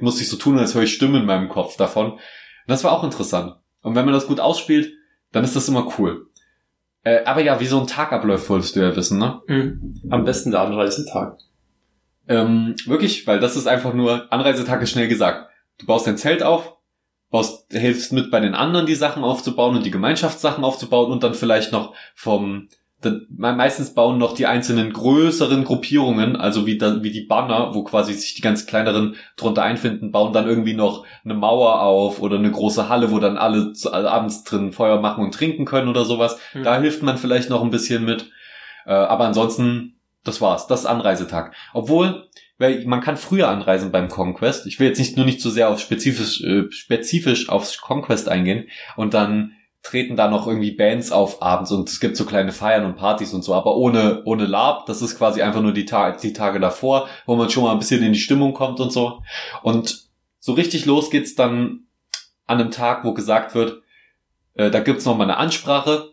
[0.00, 2.12] musste ich so tun, als höre ich Stimmen in meinem Kopf davon.
[2.12, 2.20] Und
[2.66, 3.56] das war auch interessant.
[3.86, 4.92] Und wenn man das gut ausspielt,
[5.30, 6.26] dann ist das immer cool.
[7.04, 9.40] Äh, aber ja, wie so ein Tag abläuft, wolltest du ja wissen, ne?
[9.46, 10.02] Mhm.
[10.10, 11.38] Am besten der Anreisetag.
[12.26, 15.48] Ähm, wirklich, weil das ist einfach nur, Anreisetag ist schnell gesagt.
[15.78, 16.74] Du baust dein Zelt auf,
[17.30, 21.34] baust, hilfst mit bei den anderen die Sachen aufzubauen und die Gemeinschaftssachen aufzubauen und dann
[21.34, 22.68] vielleicht noch vom
[23.28, 28.12] meistens bauen noch die einzelnen größeren Gruppierungen, also wie, da, wie die Banner, wo quasi
[28.12, 32.50] sich die ganz kleineren drunter einfinden, bauen dann irgendwie noch eine Mauer auf oder eine
[32.50, 36.38] große Halle, wo dann alle also abends drin Feuer machen und trinken können oder sowas.
[36.54, 36.64] Mhm.
[36.64, 38.30] Da hilft man vielleicht noch ein bisschen mit.
[38.86, 40.66] Äh, aber ansonsten, das war's.
[40.66, 41.54] Das ist Anreisetag.
[41.74, 44.66] Obwohl, weil man kann früher anreisen beim Conquest.
[44.66, 48.68] Ich will jetzt nicht nur nicht so sehr auf spezifisch, äh, spezifisch aufs Conquest eingehen
[48.96, 49.55] und dann
[49.86, 53.32] treten da noch irgendwie Bands auf abends und es gibt so kleine Feiern und Partys
[53.32, 54.86] und so, aber ohne, ohne Lab.
[54.86, 57.78] Das ist quasi einfach nur die, Ta die Tage davor, wo man schon mal ein
[57.78, 59.22] bisschen in die Stimmung kommt und so.
[59.62, 60.08] Und
[60.40, 61.84] so richtig los geht's dann
[62.46, 63.82] an einem Tag, wo gesagt wird,
[64.54, 66.10] äh, da gibt's noch mal eine Ansprache,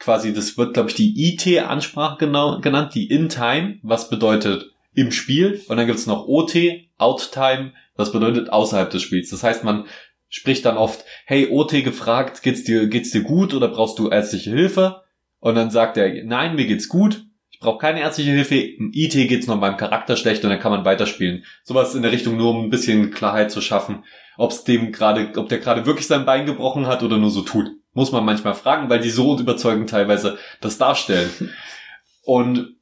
[0.00, 5.62] quasi, das wird, glaube ich, die IT-Ansprache genau genannt, die In-Time, was bedeutet im Spiel.
[5.68, 6.56] Und dann gibt's noch OT,
[6.98, 9.30] Out-Time, was bedeutet außerhalb des Spiels.
[9.30, 9.86] Das heißt, man
[10.34, 14.50] spricht dann oft, hey, OT gefragt, geht's dir, geht's dir gut oder brauchst du ärztliche
[14.50, 15.02] Hilfe?
[15.38, 19.12] Und dann sagt er, nein, mir geht's gut, ich brauche keine ärztliche Hilfe, im IT
[19.12, 21.44] geht's noch meinem Charakter schlecht und dann kann man weiterspielen.
[21.62, 24.02] Sowas in der Richtung nur, um ein bisschen Klarheit zu schaffen,
[24.36, 27.70] ob's dem gerade, ob der gerade wirklich sein Bein gebrochen hat oder nur so tut.
[27.92, 31.30] Muss man manchmal fragen, weil die so überzeugend teilweise das darstellen.
[32.24, 32.74] Und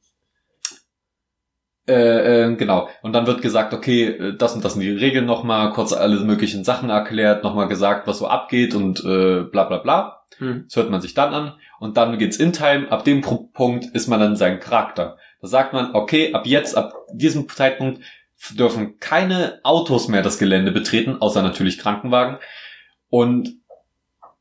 [1.87, 2.87] äh, äh, genau.
[3.01, 6.19] Und dann wird gesagt, okay, äh, das und das sind die Regeln nochmal, kurz alle
[6.21, 10.23] möglichen Sachen erklärt, nochmal gesagt, was so abgeht und äh, bla bla bla.
[10.37, 10.65] Hm.
[10.67, 11.53] Das hört man sich dann an.
[11.79, 12.89] Und dann geht's in Time.
[12.89, 15.17] Ab dem Punkt ist man dann sein Charakter.
[15.41, 18.01] Da sagt man, okay, ab jetzt, ab diesem Zeitpunkt
[18.51, 22.37] dürfen keine Autos mehr das Gelände betreten, außer natürlich Krankenwagen.
[23.09, 23.57] Und,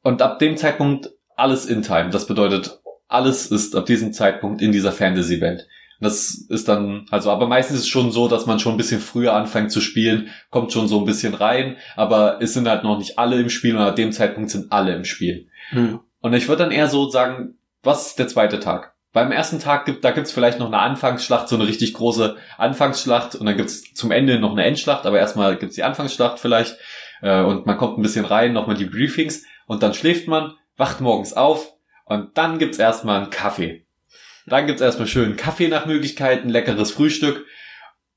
[0.02, 2.10] und ab dem Zeitpunkt alles in Time.
[2.10, 5.66] Das bedeutet, alles ist ab diesem Zeitpunkt in dieser Fantasy-Welt.
[6.02, 9.00] Das ist dann, also, aber meistens ist es schon so, dass man schon ein bisschen
[9.00, 12.98] früher anfängt zu spielen, kommt schon so ein bisschen rein, aber es sind halt noch
[12.98, 15.48] nicht alle im Spiel und ab dem Zeitpunkt sind alle im Spiel.
[15.70, 16.00] Hm.
[16.20, 18.94] Und ich würde dann eher so sagen, was ist der zweite Tag?
[19.12, 23.36] Beim ersten Tag gibt, da gibt's vielleicht noch eine Anfangsschlacht, so eine richtig große Anfangsschlacht
[23.36, 26.78] und dann gibt's zum Ende noch eine Endschlacht, aber erstmal gibt's die Anfangsschlacht vielleicht
[27.20, 31.00] äh, und man kommt ein bisschen rein, nochmal die Briefings und dann schläft man, wacht
[31.00, 31.74] morgens auf
[32.06, 33.86] und dann gibt's erstmal einen Kaffee.
[34.46, 37.46] Dann gibt's erstmal schönen Kaffee nach Möglichkeiten, leckeres Frühstück.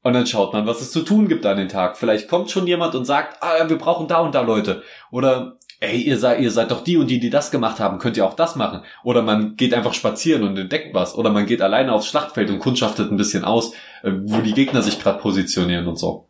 [0.02, 1.98] Und dann schaut man, was es zu tun gibt an den Tag.
[1.98, 4.84] Vielleicht kommt schon jemand und sagt, ah, wir brauchen da und da Leute.
[5.10, 8.16] Oder, ey, ihr seid, ihr seid doch die und die, die das gemacht haben, könnt
[8.16, 8.82] ihr auch das machen.
[9.04, 11.16] Oder man geht einfach spazieren und entdeckt was.
[11.16, 14.84] Oder man geht alleine aufs Schlachtfeld und kundschaftet ein bisschen aus, äh, wo die Gegner
[14.84, 16.28] sich gerade positionieren und so.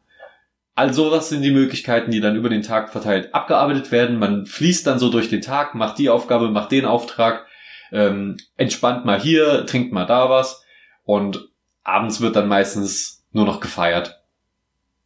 [0.74, 4.20] Also was sind die Möglichkeiten, die dann über den Tag verteilt abgearbeitet werden.
[4.20, 7.46] Man fließt dann so durch den Tag, macht die Aufgabe, macht den Auftrag
[7.92, 10.64] ähm, entspannt mal hier, trinkt mal da was
[11.04, 11.50] und
[11.84, 14.22] abends wird dann meistens nur noch gefeiert.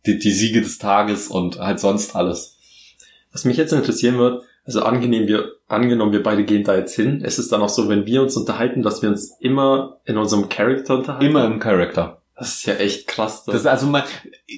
[0.06, 2.58] Die, die Siege des Tages und halt sonst alles.
[3.32, 7.22] Was mich jetzt interessieren wird, also angenehm wir, angenommen wir beide gehen da jetzt hin,
[7.22, 10.48] ist es dann auch so, wenn wir uns unterhalten, dass wir uns immer in unserem
[10.48, 11.26] Charakter unterhalten?
[11.26, 12.19] Immer im Charakter.
[12.40, 13.44] Das ist ja echt krass.
[13.44, 14.04] Das also man,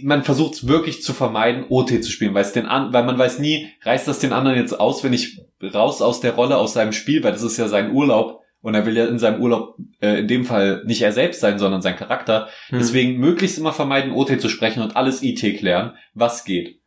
[0.04, 3.17] man versucht es wirklich zu vermeiden, OT zu spielen, weil es den an, weil man
[3.17, 5.41] weiß nie, reißt das den anderen jetzt aus, wenn ich
[5.74, 8.86] raus aus der Rolle, aus seinem Spiel, weil das ist ja sein Urlaub und er
[8.86, 11.96] will ja in seinem Urlaub äh, in dem Fall nicht er selbst sein, sondern sein
[11.96, 12.50] Charakter.
[12.67, 12.80] Hm.
[12.80, 16.80] Deswegen möglichst immer vermeiden, OT zu sprechen und alles IT klären, was geht.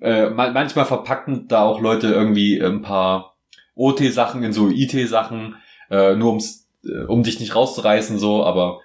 [0.00, 3.36] Äh, manchmal verpacken da auch Leute irgendwie ein paar
[3.74, 5.56] OT-Sachen in so IT-Sachen,
[5.90, 8.80] äh, nur ums, äh, um dich nicht rauszureißen, so, aber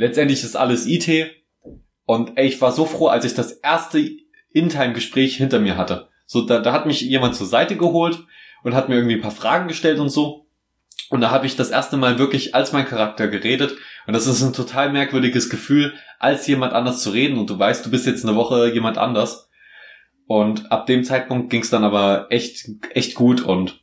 [0.00, 1.30] letztendlich ist alles IT.
[2.06, 4.10] Und ey, ich war so froh, als ich das erste
[4.52, 6.08] In-Time-Gespräch hinter mir hatte.
[6.26, 8.24] So, da, da hat mich jemand zur Seite geholt
[8.64, 10.46] und hat mir irgendwie ein paar Fragen gestellt und so.
[11.10, 13.76] Und da habe ich das erste Mal wirklich als mein Charakter geredet.
[14.06, 17.38] Und das ist ein total merkwürdiges Gefühl, als jemand anders zu reden.
[17.38, 19.50] Und du weißt, du bist jetzt eine Woche jemand anders.
[20.26, 23.82] Und ab dem Zeitpunkt ging es dann aber echt, echt gut und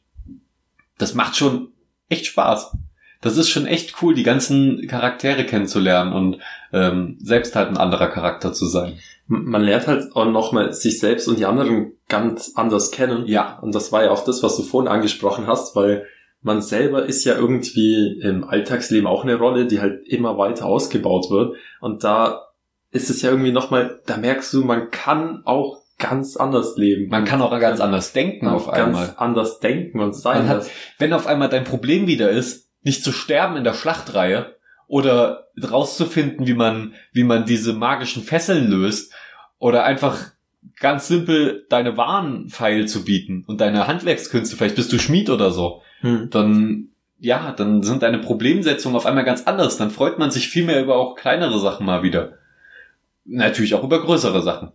[0.98, 1.74] das macht schon
[2.10, 2.78] echt Spaß
[3.22, 6.40] das ist schon echt cool, die ganzen Charaktere kennenzulernen und
[6.74, 9.00] ähm, selbst halt ein anderer Charakter zu sein.
[9.28, 13.26] Man lernt halt auch nochmal sich selbst und die anderen ganz anders kennen.
[13.26, 13.60] Ja.
[13.60, 16.06] Und das war ja auch das, was du vorhin angesprochen hast, weil
[16.42, 21.30] man selber ist ja irgendwie im Alltagsleben auch eine Rolle, die halt immer weiter ausgebaut
[21.30, 21.58] wird.
[21.82, 22.48] Und da
[22.92, 27.10] ist es ja irgendwie nochmal, da merkst du, man kann auch ganz anders leben.
[27.10, 29.08] Man kann auch ganz anders denken auf einmal.
[29.08, 30.48] Ganz anders denken und sein.
[30.48, 30.68] Hat,
[31.00, 34.56] wenn auf einmal dein Problem wieder ist, nicht zu sterben in der Schlachtreihe
[34.88, 39.13] oder rauszufinden, wie man, wie man diese magischen Fesseln löst
[39.60, 40.32] oder einfach
[40.80, 45.52] ganz simpel deine Waren feil zu bieten und deine Handwerkskünste, vielleicht bist du Schmied oder
[45.52, 46.30] so, hm.
[46.32, 49.78] dann ja, dann sind deine Problemsetzungen auf einmal ganz anders.
[49.78, 52.38] Dann freut man sich viel mehr über auch kleinere Sachen mal wieder.
[53.26, 54.71] Natürlich auch über größere Sachen.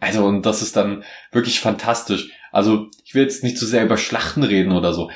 [0.00, 2.30] Also, und das ist dann wirklich fantastisch.
[2.52, 5.10] Also, ich will jetzt nicht zu sehr über Schlachten reden oder so.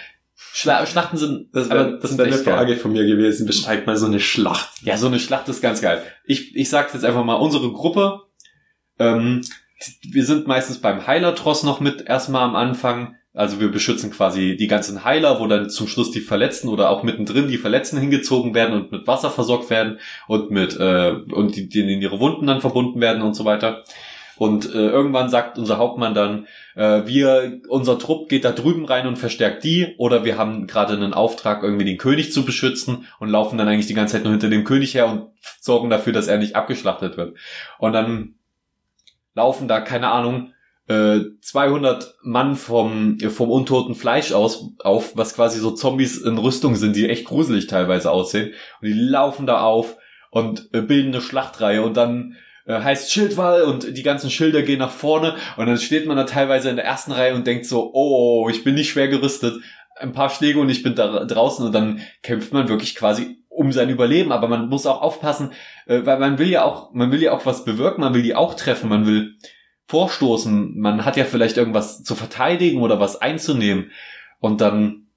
[0.53, 2.81] Schla Schlachten sind, das wäre das wär eine Frage geil.
[2.81, 3.47] von mir gewesen.
[3.47, 4.71] Beschreib mal so eine Schlacht.
[4.83, 6.03] Ja, so eine Schlacht ist ganz geil.
[6.25, 8.23] Ich, ich sag jetzt einfach mal, unsere Gruppe,
[8.99, 9.43] ähm,
[10.11, 13.17] wir sind meistens beim Heiler-Tross noch mit erstmal am Anfang.
[13.33, 17.05] Also wir beschützen quasi die ganzen Heiler, wo dann zum Schluss die Verletzten oder auch
[17.05, 21.69] mittendrin die Verletzten hingezogen werden und mit Wasser versorgt werden und mit äh, und die,
[21.69, 23.85] die in ihre Wunden dann verbunden werden und so weiter.
[24.41, 29.07] Und äh, irgendwann sagt unser Hauptmann dann, äh, wir, unser Trupp geht da drüben rein
[29.07, 33.29] und verstärkt die, oder wir haben gerade einen Auftrag, irgendwie den König zu beschützen und
[33.29, 35.27] laufen dann eigentlich die ganze Zeit nur hinter dem König her und
[35.61, 37.37] sorgen dafür, dass er nicht abgeschlachtet wird.
[37.79, 38.37] Und dann
[39.35, 40.55] laufen da, keine Ahnung,
[40.89, 46.77] äh, 200 Mann vom, vom untoten Fleisch aus, auf, was quasi so Zombies in Rüstung
[46.77, 48.55] sind, die echt gruselig teilweise aussehen.
[48.81, 49.99] Und die laufen da auf
[50.31, 52.37] und äh, bilden eine Schlachtreihe und dann
[52.73, 56.71] heißt Schildwall und die ganzen Schilder gehen nach vorne und dann steht man da teilweise
[56.71, 59.63] in der ersten Reihe und denkt so, oh, ich bin nicht schwer gerüstet,
[59.97, 63.73] ein paar Schläge und ich bin da draußen und dann kämpft man wirklich quasi um
[63.73, 65.53] sein Überleben, aber man muss auch aufpassen,
[65.87, 68.35] äh, weil man will ja auch, man will ja auch was bewirken, man will die
[68.35, 69.37] auch treffen, man will
[69.89, 73.91] vorstoßen, man hat ja vielleicht irgendwas zu verteidigen oder was einzunehmen.
[74.39, 75.09] Und dann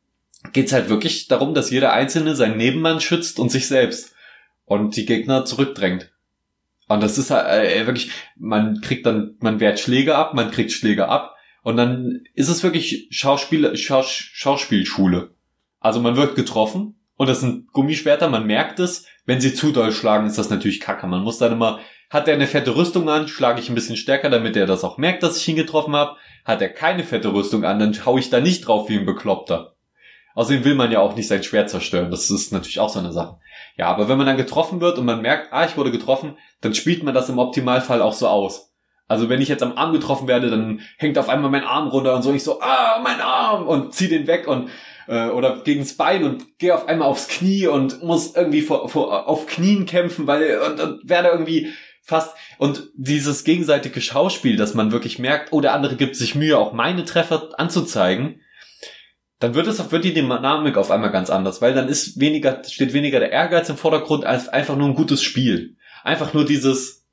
[0.51, 4.13] geht's halt wirklich darum, dass jeder Einzelne seinen Nebenmann schützt und sich selbst
[4.65, 6.11] und die Gegner zurückdrängt.
[6.87, 10.71] Und das ist halt äh, wirklich, man kriegt dann, man wehrt Schläge ab, man kriegt
[10.71, 15.31] Schläge ab und dann ist es wirklich Schauspiel, Schaus, Schauspielschule.
[15.79, 19.05] Also man wird getroffen und das sind Gummischwerter, man merkt es.
[19.25, 21.07] Wenn sie zu doll schlagen, ist das natürlich kacke.
[21.07, 21.79] Man muss dann immer
[22.13, 24.99] hat er eine fette Rüstung an, schlage ich ein bisschen stärker, damit er das auch
[24.99, 26.15] merkt, dass ich ihn getroffen habe.
[26.45, 29.73] Hat er keine fette Rüstung an, dann hau ich da nicht drauf wie ein Bekloppter.
[30.35, 32.11] Außerdem will man ja auch nicht sein Schwert zerstören.
[32.11, 33.39] Das ist natürlich auch so eine Sache.
[33.75, 36.75] Ja, aber wenn man dann getroffen wird und man merkt, ah, ich wurde getroffen, dann
[36.75, 38.73] spielt man das im Optimalfall auch so aus.
[39.07, 42.15] Also wenn ich jetzt am Arm getroffen werde, dann hängt auf einmal mein Arm runter
[42.15, 44.69] und so ich so, ah, mein Arm und zieh den weg und
[45.07, 49.27] äh, oder gegens Bein und gehe auf einmal aufs Knie und muss irgendwie vor, vor,
[49.27, 54.91] auf Knien kämpfen, weil und, und werde irgendwie fast und dieses gegenseitige Schauspiel, dass man
[54.91, 58.41] wirklich merkt, oh, der andere gibt sich Mühe, auch meine Treffer anzuzeigen,
[59.39, 62.93] dann wird es wird die Dynamik auf einmal ganz anders, weil dann ist weniger steht
[62.93, 65.75] weniger der Ehrgeiz im Vordergrund als einfach nur ein gutes Spiel.
[66.03, 67.05] Einfach nur dieses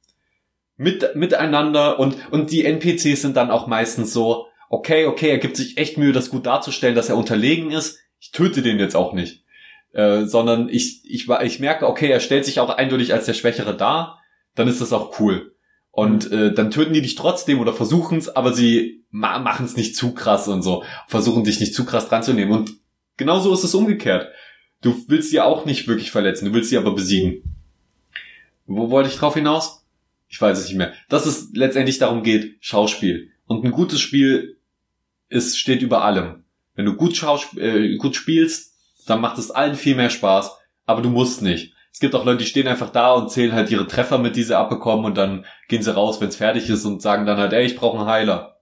[0.76, 5.56] mit miteinander und und die NPCs sind dann auch meistens so, okay, okay, er gibt
[5.56, 7.98] sich echt Mühe, das gut darzustellen, dass er unterlegen ist.
[8.18, 9.44] Ich töte den jetzt auch nicht.
[9.92, 13.76] Äh, sondern ich, ich, ich merke, okay, er stellt sich auch eindeutig als der Schwächere
[13.76, 14.20] dar
[14.54, 15.54] dann ist das auch cool.
[16.00, 19.76] Und äh, dann töten die dich trotzdem oder versuchen es, aber sie ma machen es
[19.76, 22.52] nicht zu krass und so, versuchen dich nicht zu krass dran zu nehmen.
[22.52, 22.72] Und
[23.18, 24.30] genauso ist es umgekehrt.
[24.80, 27.42] Du willst sie auch nicht wirklich verletzen, du willst sie aber besiegen.
[28.64, 29.84] Wo wollte ich drauf hinaus?
[30.26, 30.94] Ich weiß es nicht mehr.
[31.10, 33.32] Dass es letztendlich darum geht, Schauspiel.
[33.44, 34.56] Und ein gutes Spiel
[35.28, 36.44] ist, steht über allem.
[36.76, 38.74] Wenn du gut, Schausp äh, gut spielst,
[39.06, 40.50] dann macht es allen viel mehr Spaß,
[40.86, 41.74] aber du musst nicht.
[41.92, 44.42] Es gibt auch Leute, die stehen einfach da und zählen halt ihre Treffer mit, die
[44.42, 47.52] sie abbekommen und dann gehen sie raus, wenn es fertig ist und sagen dann halt,
[47.52, 48.60] ey, ich brauche einen Heiler.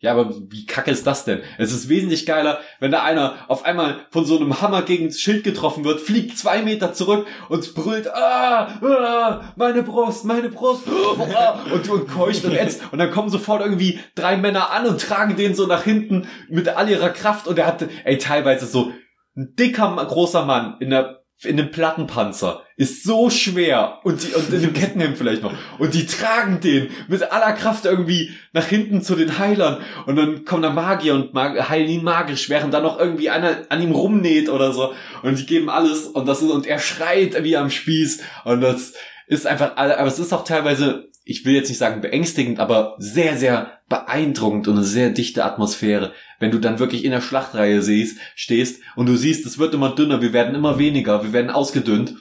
[0.00, 1.40] Ja, aber wie kacke ist das denn?
[1.58, 5.18] Es ist wesentlich geiler, wenn da einer auf einmal von so einem Hammer gegen das
[5.18, 10.84] Schild getroffen wird, fliegt zwei Meter zurück und brüllt, ah, ah meine Brust, meine Brust,
[11.34, 12.80] ah, und, und keucht und ätzt.
[12.92, 16.68] Und dann kommen sofort irgendwie drei Männer an und tragen den so nach hinten mit
[16.68, 17.48] all ihrer Kraft.
[17.48, 18.92] Und er hatte, ey, teilweise so
[19.36, 24.52] ein dicker, großer Mann in der in dem Plattenpanzer ist so schwer und die und
[24.52, 25.52] in dem Kettenhemd vielleicht noch.
[25.78, 29.78] Und die tragen den mit aller Kraft irgendwie nach hinten zu den Heilern.
[30.06, 33.58] Und dann kommt der Magier und mag, heilen ihn magisch während dann noch irgendwie einer
[33.68, 34.94] an ihm rumnäht oder so.
[35.22, 38.22] Und die geben alles und das ist, und er schreit wie am Spieß.
[38.44, 38.94] Und das
[39.28, 43.36] ist einfach aber es ist auch teilweise ich will jetzt nicht sagen beängstigend, aber sehr,
[43.36, 48.18] sehr beeindruckend und eine sehr dichte Atmosphäre, wenn du dann wirklich in der Schlachtreihe siehst,
[48.34, 52.14] stehst und du siehst, es wird immer dünner, wir werden immer weniger, wir werden ausgedünnt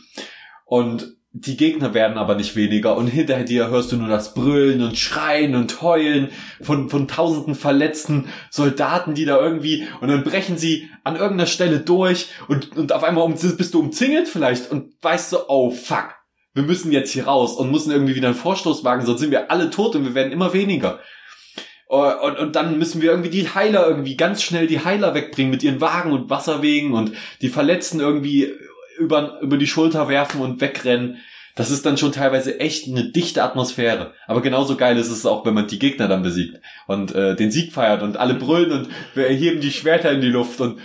[0.65, 4.81] und die Gegner werden aber nicht weniger und hinter dir hörst du nur das Brüllen
[4.81, 6.29] und Schreien und Heulen
[6.61, 11.81] von, von tausenden verletzten Soldaten, die da irgendwie und dann brechen sie an irgendeiner Stelle
[11.81, 16.15] durch und, und auf einmal um, bist du umzingelt vielleicht und weißt so, oh fuck,
[16.53, 19.51] wir müssen jetzt hier raus und müssen irgendwie wieder einen Vorstoß wagen, sonst sind wir
[19.51, 20.99] alle tot und wir werden immer weniger.
[21.89, 25.51] Oh, und, und dann müssen wir irgendwie die Heiler irgendwie ganz schnell die Heiler wegbringen
[25.51, 28.53] mit ihren Wagen und Wasserwegen und die Verletzten irgendwie
[28.97, 31.17] über, über die Schulter werfen und wegrennen.
[31.55, 34.13] Das ist dann schon teilweise echt eine dichte Atmosphäre.
[34.27, 37.51] Aber genauso geil ist es auch, wenn man die Gegner dann besiegt und äh, den
[37.51, 40.79] Sieg feiert und alle brüllen und wir erheben die Schwerter in die Luft und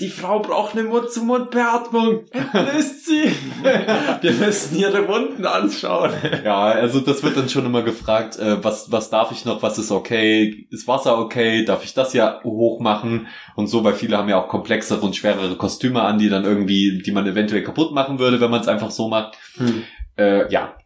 [0.00, 2.24] die Frau braucht eine Mund-zu-Mund-Beatmung.
[2.52, 3.24] Löst sie.
[4.20, 6.12] Wir müssen ihre Wunden anschauen.
[6.44, 9.78] Ja, also das wird dann schon immer gefragt, äh, was, was darf ich noch, was
[9.78, 14.16] ist okay, ist Wasser okay, darf ich das ja hoch machen und so, weil viele
[14.16, 17.92] haben ja auch komplexere und schwerere Kostüme an, die dann irgendwie, die man eventuell kaputt
[17.92, 19.36] machen würde, wenn man es einfach so macht.
[19.56, 19.84] Hm.
[20.16, 20.76] Äh, ja.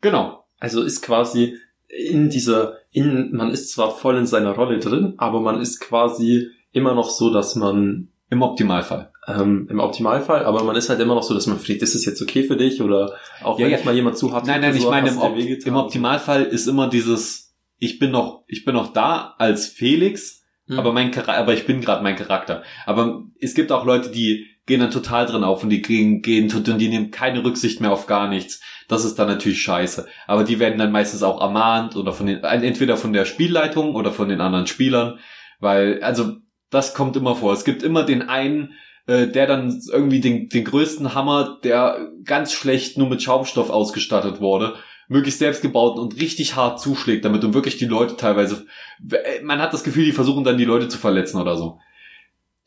[0.00, 0.44] Genau.
[0.58, 1.56] Also ist quasi
[1.88, 6.50] in dieser, in, man ist zwar voll in seiner Rolle drin, aber man ist quasi
[6.76, 9.10] immer noch so, dass man im Optimalfall.
[9.28, 12.04] Ähm, Im Optimalfall, aber man ist halt immer noch so, dass man fragt, ist das
[12.04, 13.78] jetzt okay für dich oder auch ja, wenn ja.
[13.84, 14.46] mal jemand zu hat.
[14.46, 18.64] Nein, nein, ich meine, im, Op im Optimalfall ist immer dieses, ich bin noch, ich
[18.64, 20.78] bin noch da als Felix, hm.
[20.78, 22.62] aber mein aber ich bin gerade mein Charakter.
[22.84, 26.52] Aber es gibt auch Leute, die gehen dann total drin auf und die gehen, gehen
[26.52, 28.60] und die nehmen keine Rücksicht mehr auf gar nichts.
[28.88, 30.06] Das ist dann natürlich scheiße.
[30.26, 34.12] Aber die werden dann meistens auch ermahnt oder von den, entweder von der Spielleitung oder
[34.12, 35.18] von den anderen Spielern,
[35.60, 36.36] weil, also,
[36.70, 37.52] das kommt immer vor.
[37.52, 38.74] Es gibt immer den einen,
[39.06, 44.40] äh, der dann irgendwie den, den größten Hammer, der ganz schlecht nur mit Schaumstoff ausgestattet
[44.40, 44.74] wurde,
[45.08, 48.66] möglichst selbst gebaut und richtig hart zuschlägt, damit du wirklich die Leute teilweise,
[49.10, 51.78] äh, man hat das Gefühl, die versuchen dann die Leute zu verletzen oder so.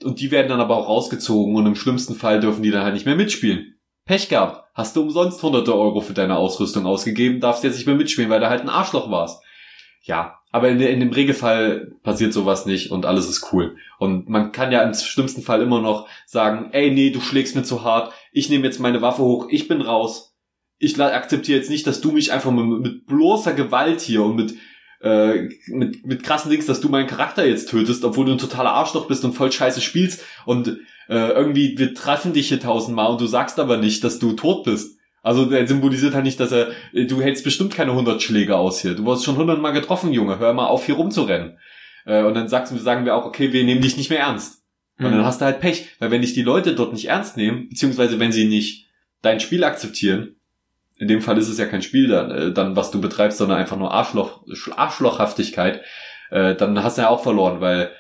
[0.02, 2.94] Und die werden dann aber auch rausgezogen und im schlimmsten Fall dürfen die dann halt
[2.94, 3.76] nicht mehr mitspielen.
[4.06, 4.64] Pech gehabt.
[4.74, 8.40] Hast du umsonst hunderte Euro für deine Ausrüstung ausgegeben, darfst jetzt nicht mehr mitspielen, weil
[8.40, 9.44] du halt ein Arschloch warst.
[10.02, 13.76] Ja, aber in, in dem Regelfall passiert sowas nicht und alles ist cool.
[14.00, 17.64] Und man kann ja im schlimmsten Fall immer noch sagen, ey, nee, du schlägst mir
[17.64, 20.36] zu hart, ich nehme jetzt meine Waffe hoch, ich bin raus.
[20.80, 24.56] Ich akzeptiere jetzt nicht, dass du mich einfach mit, mit bloßer Gewalt hier und mit
[25.02, 28.72] äh, mit, mit krassen Dings, dass du meinen Charakter jetzt tötest, obwohl du ein totaler
[28.72, 33.22] Arschloch bist und voll scheiße spielst und äh, irgendwie wir treffen dich hier tausendmal und
[33.22, 34.99] du sagst aber nicht, dass du tot bist.
[35.22, 38.96] Also er symbolisiert halt nicht, dass er, du hältst bestimmt keine 100 Schläge aus hier.
[38.96, 40.40] Du wurdest schon 100 Mal getroffen, Junge.
[40.40, 41.58] Hör mal auf, hier rumzurennen.
[42.06, 44.64] Äh, und dann sagst, sagen wir auch, okay, wir nehmen dich nicht mehr ernst.
[44.98, 45.12] Und mhm.
[45.12, 45.90] dann hast du halt Pech.
[46.00, 48.88] Weil wenn dich die Leute dort nicht ernst nehmen, beziehungsweise wenn sie nicht
[49.22, 50.36] dein Spiel akzeptieren,
[50.98, 53.58] in dem Fall ist es ja kein Spiel dann, äh, dann was du betreibst, sondern
[53.58, 54.46] einfach nur Arschloch,
[54.76, 55.82] Arschlochhaftigkeit,
[56.30, 57.92] äh, dann hast du ja auch verloren, weil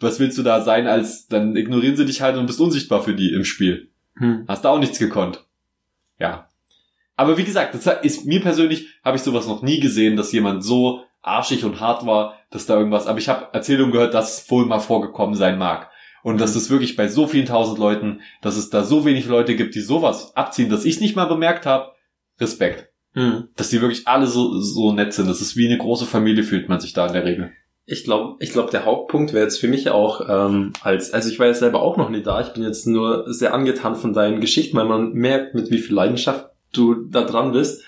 [0.00, 3.14] was willst du da sein, als dann ignorieren sie dich halt und bist unsichtbar für
[3.14, 3.90] die im Spiel.
[4.16, 4.44] Hm.
[4.48, 5.44] Hast du auch nichts gekonnt.
[6.18, 6.47] Ja.
[7.18, 10.62] Aber wie gesagt, das ist mir persönlich habe ich sowas noch nie gesehen, dass jemand
[10.62, 13.08] so arschig und hart war, dass da irgendwas.
[13.08, 15.90] Aber ich habe Erzählungen gehört, dass es wohl mal vorgekommen sein mag.
[16.22, 16.58] Und dass hm.
[16.58, 19.80] es wirklich bei so vielen tausend Leuten, dass es da so wenig Leute gibt, die
[19.80, 21.92] sowas abziehen, dass ich nicht mal bemerkt habe,
[22.40, 22.88] Respekt.
[23.14, 23.48] Mhm.
[23.56, 25.28] Dass die wirklich alle so, so nett sind.
[25.28, 27.50] Das ist wie eine große Familie, fühlt man sich da in der Regel.
[27.84, 31.38] Ich glaube, ich glaube, der Hauptpunkt wäre jetzt für mich auch ähm, als, also ich
[31.38, 32.40] war jetzt selber auch noch nie da.
[32.42, 35.96] Ich bin jetzt nur sehr angetan von deinen Geschichten, weil man merkt, mit wie viel
[35.96, 37.82] Leidenschaft du da dran bist.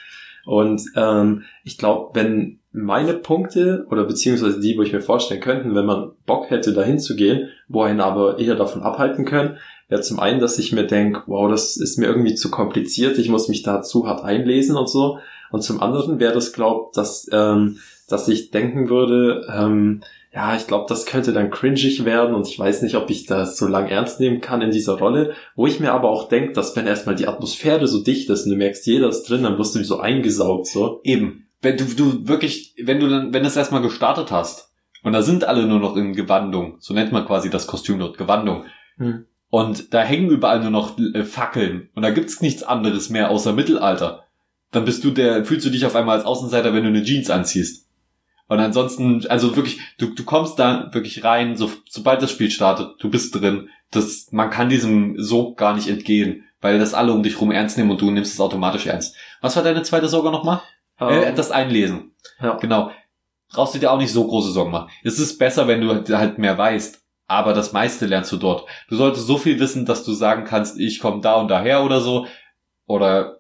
[0.47, 5.75] Und ähm, ich glaube, wenn meine Punkte oder beziehungsweise die, wo ich mir vorstellen könnten,
[5.75, 9.59] wenn man Bock hätte, dahin zu gehen, wo einen aber eher davon abhalten können,
[9.89, 13.29] ja, zum einen, dass ich mir denke, wow, das ist mir irgendwie zu kompliziert, ich
[13.29, 15.19] muss mich da zu hart einlesen und so.
[15.51, 17.79] Und zum anderen wäre das, glaubt, dass, ähm,
[18.09, 20.03] dass ich denken würde, ähm,
[20.33, 23.59] ja, ich glaube, das könnte dann cringig werden und ich weiß nicht, ob ich das
[23.59, 26.77] so lang ernst nehmen kann in dieser Rolle, wo ich mir aber auch denke, dass
[26.77, 29.75] wenn erstmal die Atmosphäre so dicht ist und du merkst, jeder ist drin, dann wirst
[29.75, 31.01] du so eingesaugt, so.
[31.03, 31.49] Eben.
[31.63, 34.73] Wenn du, du wirklich, wenn du dann, wenn du es erstmal gestartet hast
[35.03, 38.17] und da sind alle nur noch in Gewandung, so nennt man quasi das Kostüm dort,
[38.17, 38.65] Gewandung.
[38.99, 39.27] Hm.
[39.51, 41.91] Und da hängen überall nur noch äh, Fackeln.
[41.95, 44.27] Und da gibt's nichts anderes mehr außer Mittelalter.
[44.71, 47.31] Dann bist du der, fühlst du dich auf einmal als Außenseiter, wenn du eine Jeans
[47.31, 47.90] anziehst.
[48.51, 52.97] Und ansonsten, also wirklich, du, du kommst da wirklich rein, so, sobald das Spiel startet,
[52.99, 53.69] du bist drin.
[53.93, 57.79] Das, man kann diesem Sog gar nicht entgehen, weil das alle um dich rum ernst
[57.79, 59.17] nehmen und du nimmst es automatisch ernst.
[59.41, 60.61] Was war deine zweite Sorge nochmal?
[60.99, 62.11] Um, äh, ähm, das Einlesen.
[62.43, 62.57] Ja.
[62.57, 62.91] Genau.
[63.53, 64.91] Brauchst du dir auch nicht so große Sorgen machen.
[65.05, 68.69] Es ist besser, wenn du halt mehr weißt aber das meiste lernst du dort.
[68.89, 72.01] Du solltest so viel wissen, dass du sagen kannst, ich komme da und daher oder
[72.01, 72.27] so.
[72.87, 73.40] Oder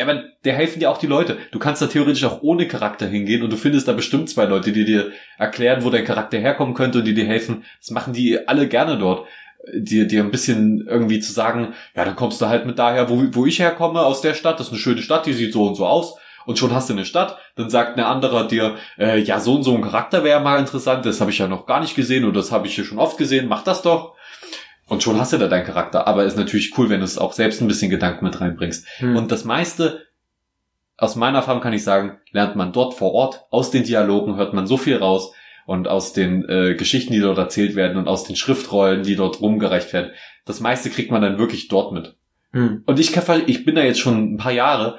[0.00, 1.38] aber der helfen dir auch die Leute.
[1.50, 4.72] Du kannst da theoretisch auch ohne Charakter hingehen und du findest da bestimmt zwei Leute,
[4.72, 7.64] die dir erklären, wo dein Charakter herkommen könnte und die dir helfen.
[7.80, 9.26] Das machen die alle gerne dort.
[9.72, 13.24] Dir, dir ein bisschen irgendwie zu sagen, ja, dann kommst du halt mit daher, wo,
[13.32, 14.60] wo ich herkomme, aus der Stadt.
[14.60, 16.94] Das ist eine schöne Stadt, die sieht so und so aus und schon hast du
[16.94, 20.40] eine Stadt, dann sagt eine andere dir, äh, ja, so und so ein Charakter wäre
[20.40, 22.84] mal interessant, das habe ich ja noch gar nicht gesehen oder das habe ich hier
[22.84, 24.13] schon oft gesehen, mach das doch.
[24.86, 26.06] Und schon hast du da deinen Charakter.
[26.06, 28.86] Aber ist natürlich cool, wenn du es auch selbst ein bisschen Gedanken mit reinbringst.
[28.98, 29.16] Hm.
[29.16, 30.06] Und das meiste,
[30.96, 33.44] aus meiner Erfahrung kann ich sagen, lernt man dort vor Ort.
[33.50, 35.32] Aus den Dialogen hört man so viel raus.
[35.66, 39.40] Und aus den äh, Geschichten, die dort erzählt werden und aus den Schriftrollen, die dort
[39.40, 40.12] rumgereicht werden.
[40.44, 42.16] Das meiste kriegt man dann wirklich dort mit.
[42.52, 42.82] Hm.
[42.84, 44.98] Und ich, kann, ich bin da jetzt schon ein paar Jahre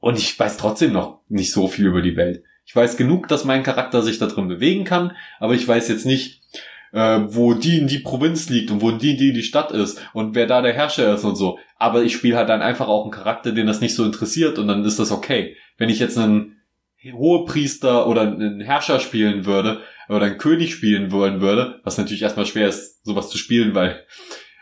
[0.00, 2.44] und ich weiß trotzdem noch nicht so viel über die Welt.
[2.66, 6.04] Ich weiß genug, dass mein Charakter sich da drin bewegen kann, aber ich weiß jetzt
[6.04, 6.42] nicht,
[6.94, 10.00] äh, wo die in die Provinz liegt und wo die in die, die Stadt ist
[10.14, 11.58] und wer da der Herrscher ist und so.
[11.76, 14.68] Aber ich spiele halt dann einfach auch einen Charakter, den das nicht so interessiert und
[14.68, 15.56] dann ist das okay.
[15.76, 16.62] Wenn ich jetzt einen
[17.12, 22.46] Hohepriester oder einen Herrscher spielen würde oder einen König spielen wollen würde, was natürlich erstmal
[22.46, 24.04] schwer ist, sowas zu spielen, weil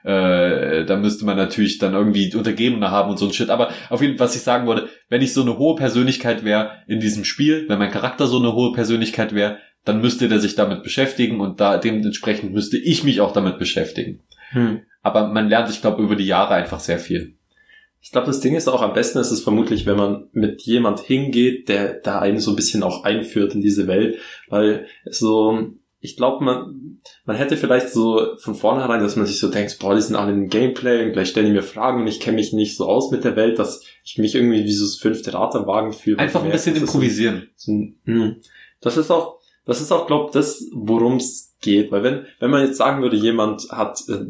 [0.05, 3.51] äh, da müsste man natürlich dann irgendwie Untergebene haben und so ein Shit.
[3.51, 6.83] Aber auf jeden Fall, was ich sagen wollte, wenn ich so eine hohe Persönlichkeit wäre
[6.89, 10.55] in diesem Spiel, wenn mein Charakter so eine hohe Persönlichkeit wäre, dann müsste der sich
[10.55, 14.21] damit beschäftigen und da dementsprechend müsste ich mich auch damit beschäftigen.
[14.51, 14.83] Hm.
[15.03, 17.35] Aber man lernt, ich glaube, über die Jahre einfach sehr viel.
[18.01, 21.01] Ich glaube, das Ding ist auch am besten ist es vermutlich, wenn man mit jemand
[21.01, 24.19] hingeht, der da einen so ein bisschen auch einführt in diese Welt,
[24.49, 29.49] weil so ich glaube, man, man hätte vielleicht so von vornherein, dass man sich so
[29.49, 32.19] denkt, boah, die sind alle im Gameplay und gleich stellen die mir Fragen und ich
[32.19, 34.97] kenne mich nicht so aus mit der Welt, dass ich mich irgendwie wie so das
[34.97, 36.19] fünfte Rad am Wagen fühle.
[36.19, 37.51] Einfach ein bisschen improvisieren.
[37.55, 37.73] So,
[38.05, 38.33] so,
[38.81, 41.93] das ist auch, das ist auch, glaube das, worum es geht.
[41.93, 44.25] Weil wenn, wenn man jetzt sagen würde, jemand hat, äh,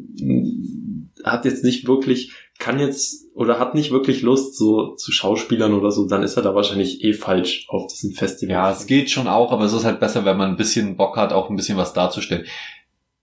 [1.24, 5.90] hat jetzt nicht wirklich, kann jetzt oder hat nicht wirklich Lust so zu Schauspielern oder
[5.90, 8.52] so, dann ist er da wahrscheinlich eh falsch auf diesem Festival.
[8.52, 11.16] Ja, es geht schon auch, aber es ist halt besser, wenn man ein bisschen Bock
[11.16, 12.46] hat, auch ein bisschen was darzustellen.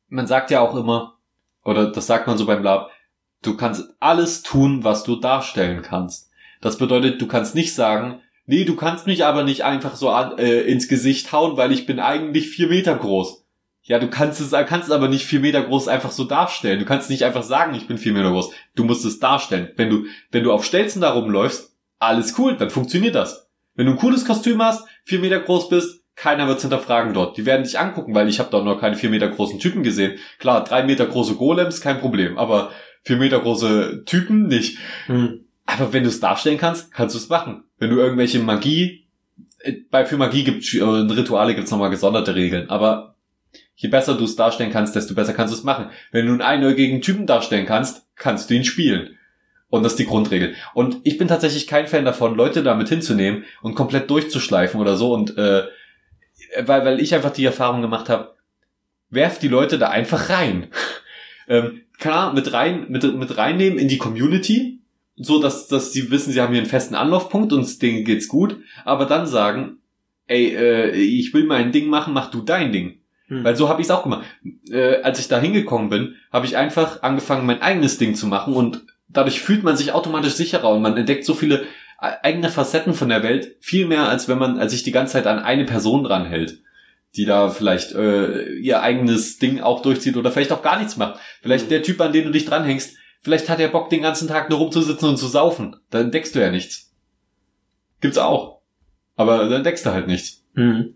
[0.07, 1.17] Man sagt ja auch immer,
[1.63, 2.89] oder das sagt man so beim Lab,
[3.43, 6.31] du kannst alles tun, was du darstellen kannst.
[6.61, 10.39] Das bedeutet, du kannst nicht sagen, nee, du kannst mich aber nicht einfach so an,
[10.39, 13.45] äh, ins Gesicht hauen, weil ich bin eigentlich vier Meter groß.
[13.83, 16.79] Ja, du kannst es, kannst es aber nicht vier Meter groß einfach so darstellen.
[16.79, 18.51] Du kannst nicht einfach sagen, ich bin vier Meter groß.
[18.75, 19.69] Du musst es darstellen.
[19.77, 23.49] Wenn du, wenn du auf Stelzen da rumläufst, alles cool, dann funktioniert das.
[23.75, 27.37] Wenn du ein cooles Kostüm hast, vier Meter groß bist, keiner wird's hinterfragen dort.
[27.37, 30.17] Die werden dich angucken, weil ich habe dort noch keine vier Meter großen Typen gesehen.
[30.39, 32.71] Klar, drei Meter große Golems, kein Problem, aber
[33.03, 34.79] vier Meter große Typen nicht.
[35.05, 35.45] Hm.
[35.77, 37.63] Aber wenn du es darstellen kannst, kannst du es machen.
[37.77, 39.07] Wenn du irgendwelche Magie,
[39.59, 43.15] äh, bei für Magie gibt äh, Rituale gibt's nochmal gesonderte Regeln, aber
[43.75, 45.89] je besser du es darstellen kannst, desto besser kannst du es machen.
[46.11, 49.17] Wenn du einen einäugigen Typen darstellen kannst, kannst du ihn spielen.
[49.69, 50.55] Und das ist die Grundregel.
[50.73, 55.13] Und ich bin tatsächlich kein Fan davon, Leute damit hinzunehmen und komplett durchzuschleifen oder so.
[55.13, 55.65] Und äh,
[56.61, 58.33] weil, weil ich einfach die Erfahrung gemacht habe,
[59.11, 60.69] werf die Leute da einfach rein.
[61.47, 64.78] ähm, klar, mit rein, mit, mit reinnehmen in die Community,
[65.19, 68.57] so dass, dass sie wissen, sie haben hier einen festen Anlaufpunkt und denen geht's gut,
[68.85, 69.77] aber dann sagen,
[70.27, 72.99] ey, äh, ich will mein Ding machen, mach du dein Ding.
[73.27, 73.43] Hm.
[73.43, 74.25] Weil so habe ich es auch gemacht.
[74.71, 78.53] Äh, als ich da hingekommen bin, habe ich einfach angefangen, mein eigenes Ding zu machen
[78.53, 81.63] und dadurch fühlt man sich automatisch sicherer und man entdeckt so viele
[82.01, 85.13] äh, eigene Facetten von der Welt, viel mehr als wenn man, als sich die ganze
[85.13, 86.59] Zeit an eine Person dranhält,
[87.17, 91.19] die da vielleicht äh, ihr eigenes Ding auch durchzieht oder vielleicht auch gar nichts macht.
[91.41, 91.69] Vielleicht mhm.
[91.69, 94.59] der Typ, an den du dich dranhängst, vielleicht hat er Bock, den ganzen Tag nur
[94.59, 95.75] rumzusitzen und zu saufen.
[95.89, 96.93] Da entdeckst du ja nichts.
[98.01, 98.61] Gibt's auch.
[99.15, 100.43] Aber da entdeckst du halt nichts.
[100.53, 100.95] Mhm.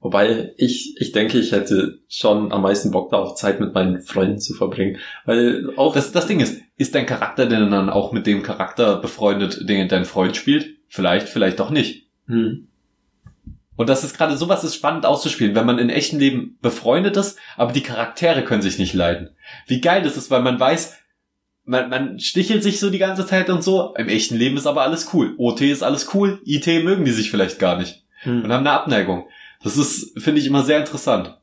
[0.00, 4.00] Wobei ich, ich denke, ich hätte schon am meisten Bock da auch Zeit mit meinen
[4.00, 4.98] Freunden zu verbringen.
[5.26, 5.94] Weil auch.
[5.94, 9.88] Das, das Ding ist, ist dein Charakter denn dann auch mit dem Charakter befreundet, den
[9.88, 10.76] dein Freund spielt?
[10.88, 12.08] Vielleicht, vielleicht doch nicht.
[12.26, 12.68] Hm.
[13.76, 17.38] Und das ist gerade sowas ist spannend auszuspielen, wenn man in echten Leben befreundet ist,
[17.56, 19.30] aber die Charaktere können sich nicht leiden.
[19.66, 20.98] Wie geil das ist, weil man weiß,
[21.70, 23.94] man, man stichelt sich so die ganze Zeit und so.
[23.96, 25.34] Im echten Leben ist aber alles cool.
[25.38, 26.40] OT ist alles cool.
[26.44, 28.02] IT mögen die sich vielleicht gar nicht.
[28.22, 28.42] Hm.
[28.42, 29.28] Und haben eine Abneigung.
[29.62, 31.38] Das ist, finde ich, immer sehr interessant.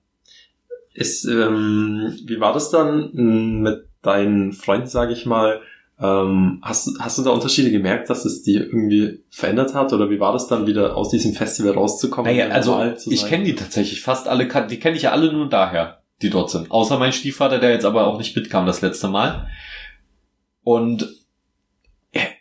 [0.93, 5.61] Ist, ähm, wie war das dann mit deinen Freunden, sage ich mal?
[5.99, 9.93] Ähm, hast, hast du da Unterschiede gemerkt, dass es die irgendwie verändert hat?
[9.93, 12.29] Oder wie war das dann wieder aus diesem Festival rauszukommen?
[12.29, 16.01] Naja, also ich kenne die tatsächlich fast alle, die kenne ich ja alle nur daher,
[16.21, 16.69] die dort sind.
[16.69, 19.47] Außer mein Stiefvater, der jetzt aber auch nicht mitkam das letzte Mal.
[20.67, 21.07] Und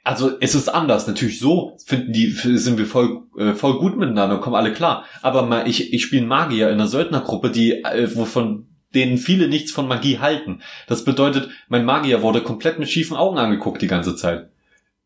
[0.03, 1.07] also es ist anders.
[1.07, 5.05] Natürlich so finden die, sind wir voll, äh, voll gut miteinander, kommen alle klar.
[5.22, 8.66] Aber mal, ich, ich spiele Magier in einer Söldnergruppe, die, äh, wovon
[8.97, 10.61] denen viele nichts von Magie halten.
[10.89, 14.49] Das bedeutet, mein Magier wurde komplett mit schiefen Augen angeguckt die ganze Zeit.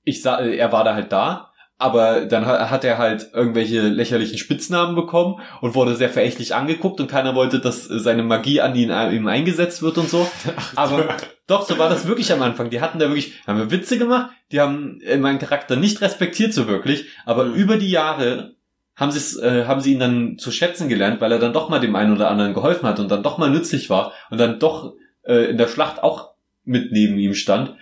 [0.05, 4.95] Ich sah, er war da halt da, aber dann hat er halt irgendwelche lächerlichen Spitznamen
[4.95, 9.27] bekommen und wurde sehr verächtlich angeguckt und keiner wollte, dass seine Magie an ihn ihm
[9.27, 10.27] eingesetzt wird und so.
[10.77, 11.17] Aber
[11.51, 12.71] doch, so war das wirklich am Anfang.
[12.71, 16.69] Die hatten da wirklich, haben wir Witze gemacht, die haben meinen Charakter nicht respektiert so
[16.69, 17.55] wirklich, aber mhm.
[17.55, 18.55] über die Jahre
[18.97, 21.81] haben sie äh, haben sie ihn dann zu schätzen gelernt, weil er dann doch mal
[21.81, 24.95] dem einen oder anderen geholfen hat und dann doch mal nützlich war und dann doch
[25.23, 26.31] äh, in der Schlacht auch
[26.65, 27.75] mit neben ihm stand.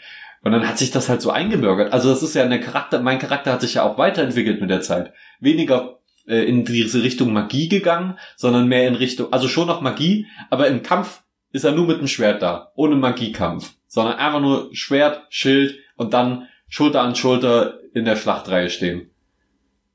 [0.43, 1.93] Und dann hat sich das halt so eingebürgert.
[1.93, 4.81] Also das ist ja eine Charakter, mein Charakter hat sich ja auch weiterentwickelt mit der
[4.81, 5.13] Zeit.
[5.41, 10.27] Weniger äh, in diese Richtung Magie gegangen, sondern mehr in Richtung, also schon noch Magie,
[10.51, 11.23] aber im Kampf
[11.53, 16.15] ist er nur mit dem Schwert da, ohne Magiekampf, sondern einfach nur Schwert, Schild und
[16.15, 19.11] dann Schulter an Schulter in der Schlachtreihe stehen.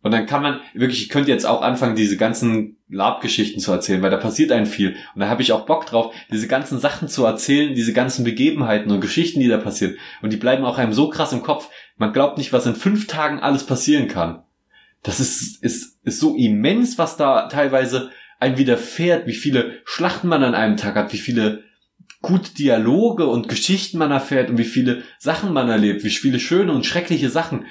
[0.03, 4.01] Und dann kann man wirklich, ich könnte jetzt auch anfangen, diese ganzen Lab-Geschichten zu erzählen,
[4.01, 4.97] weil da passiert ein viel.
[5.15, 8.91] Und da habe ich auch Bock drauf, diese ganzen Sachen zu erzählen, diese ganzen Begebenheiten
[8.91, 9.95] und Geschichten, die da passieren.
[10.21, 11.69] Und die bleiben auch einem so krass im Kopf.
[11.95, 14.43] Man glaubt nicht, was in fünf Tagen alles passieren kann.
[15.03, 18.11] Das ist, ist, ist so immens, was da teilweise
[18.43, 21.63] ein widerfährt, wie viele Schlachten man an einem Tag hat, wie viele
[22.21, 26.73] gute Dialoge und Geschichten man erfährt und wie viele Sachen man erlebt, wie viele schöne
[26.73, 27.65] und schreckliche Sachen.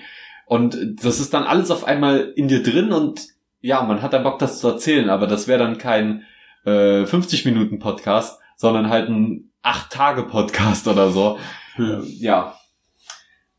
[0.46, 3.28] Und das ist dann alles auf einmal in dir drin und
[3.60, 6.24] ja, man hat dann Bock, das zu erzählen, aber das wäre dann kein
[6.64, 11.38] äh, 50 Minuten Podcast, sondern halt ein 8 Tage Podcast oder so.
[11.74, 12.02] Hm.
[12.02, 12.56] Ja.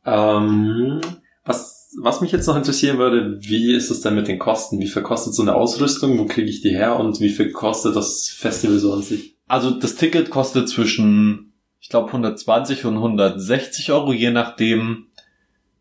[0.05, 0.99] Ähm,
[1.45, 4.79] was was mich jetzt noch interessieren würde, wie ist es denn mit den Kosten?
[4.79, 6.17] Wie viel kostet so eine Ausrüstung?
[6.17, 6.99] Wo kriege ich die her?
[6.99, 9.35] Und wie viel kostet das Festival so an sich?
[9.47, 15.07] Also das Ticket kostet zwischen, ich glaube, 120 und 160 Euro, je nachdem,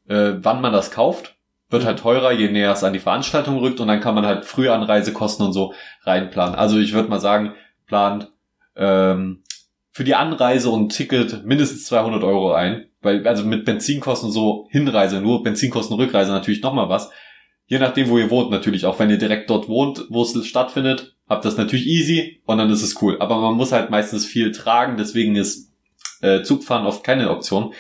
[0.08, 1.36] äh, wann man das kauft.
[1.70, 4.44] Wird halt teurer, je näher es an die Veranstaltung rückt und dann kann man halt
[4.44, 6.54] früher an Reisekosten und so reinplanen.
[6.54, 7.54] Also ich würde mal sagen,
[7.86, 8.30] plant
[8.76, 9.42] ähm,
[9.90, 12.86] für die Anreise und Ticket mindestens 200 Euro ein.
[13.02, 17.10] Weil, also mit Benzinkosten so Hinreise, nur Benzinkosten Rückreise natürlich nochmal was.
[17.66, 18.86] Je nachdem, wo ihr wohnt natürlich.
[18.86, 22.70] Auch wenn ihr direkt dort wohnt, wo es stattfindet, habt das natürlich easy und dann
[22.70, 23.16] ist es cool.
[23.20, 25.72] Aber man muss halt meistens viel tragen, deswegen ist
[26.20, 27.74] äh, Zugfahren oft keine Option.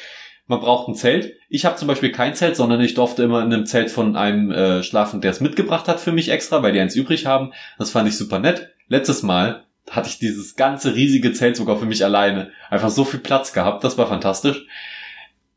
[0.46, 1.34] Man braucht ein Zelt.
[1.48, 4.50] Ich habe zum Beispiel kein Zelt, sondern ich durfte immer in einem Zelt von einem
[4.50, 7.52] äh, schlafen, der es mitgebracht hat für mich extra, weil die eins übrig haben.
[7.78, 8.70] Das fand ich super nett.
[8.88, 12.50] Letztes Mal hatte ich dieses ganze riesige Zelt sogar für mich alleine.
[12.70, 14.66] Einfach so viel Platz gehabt, das war fantastisch.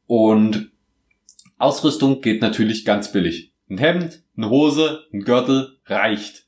[0.07, 0.71] Und
[1.57, 3.53] Ausrüstung geht natürlich ganz billig.
[3.69, 6.45] Ein Hemd, eine Hose, ein Gürtel reicht.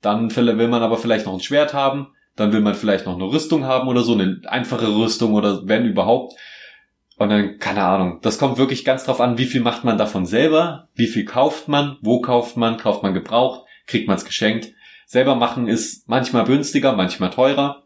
[0.00, 3.30] Dann will man aber vielleicht noch ein Schwert haben, dann will man vielleicht noch eine
[3.30, 6.34] Rüstung haben oder so, eine einfache Rüstung oder wenn überhaupt.
[7.18, 10.24] Und dann, keine Ahnung, das kommt wirklich ganz drauf an, wie viel macht man davon
[10.24, 14.72] selber, wie viel kauft man, wo kauft man, kauft man gebraucht, kriegt man es geschenkt.
[15.04, 17.84] Selber machen ist manchmal günstiger, manchmal teurer.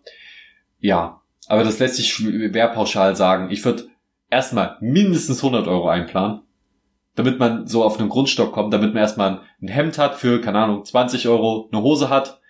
[0.78, 3.50] Ja, aber das lässt sich schwer pauschal sagen.
[3.50, 3.88] Ich würde
[4.34, 6.40] erstmal mindestens 100 Euro einplanen,
[7.14, 10.58] damit man so auf einen Grundstock kommt, damit man erstmal ein Hemd hat für, keine
[10.58, 12.40] Ahnung, 20 Euro, eine Hose hat,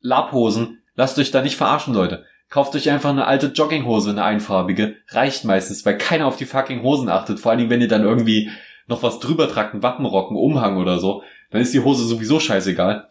[0.00, 0.82] Lapphosen.
[0.94, 2.24] Lasst euch da nicht verarschen, Leute.
[2.48, 4.96] Kauft euch einfach eine alte Jogginghose, eine einfarbige.
[5.10, 7.40] Reicht meistens, weil keiner auf die fucking Hosen achtet.
[7.40, 8.50] Vor allem, wenn ihr dann irgendwie
[8.86, 12.40] noch was drüber tragt, einen Wappenrock, einen Umhang oder so, dann ist die Hose sowieso
[12.40, 13.08] scheißegal.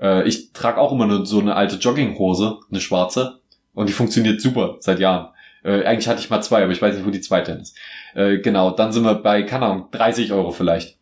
[0.00, 3.40] Äh, ich trage auch immer nur so eine alte Jogginghose, eine schwarze,
[3.72, 5.28] und die funktioniert super seit Jahren.
[5.62, 7.76] Äh, eigentlich hatte ich mal zwei, aber ich weiß nicht, wo die zweite ist.
[8.14, 10.98] Äh, genau, dann sind wir bei, keine Ahnung, 30 Euro vielleicht.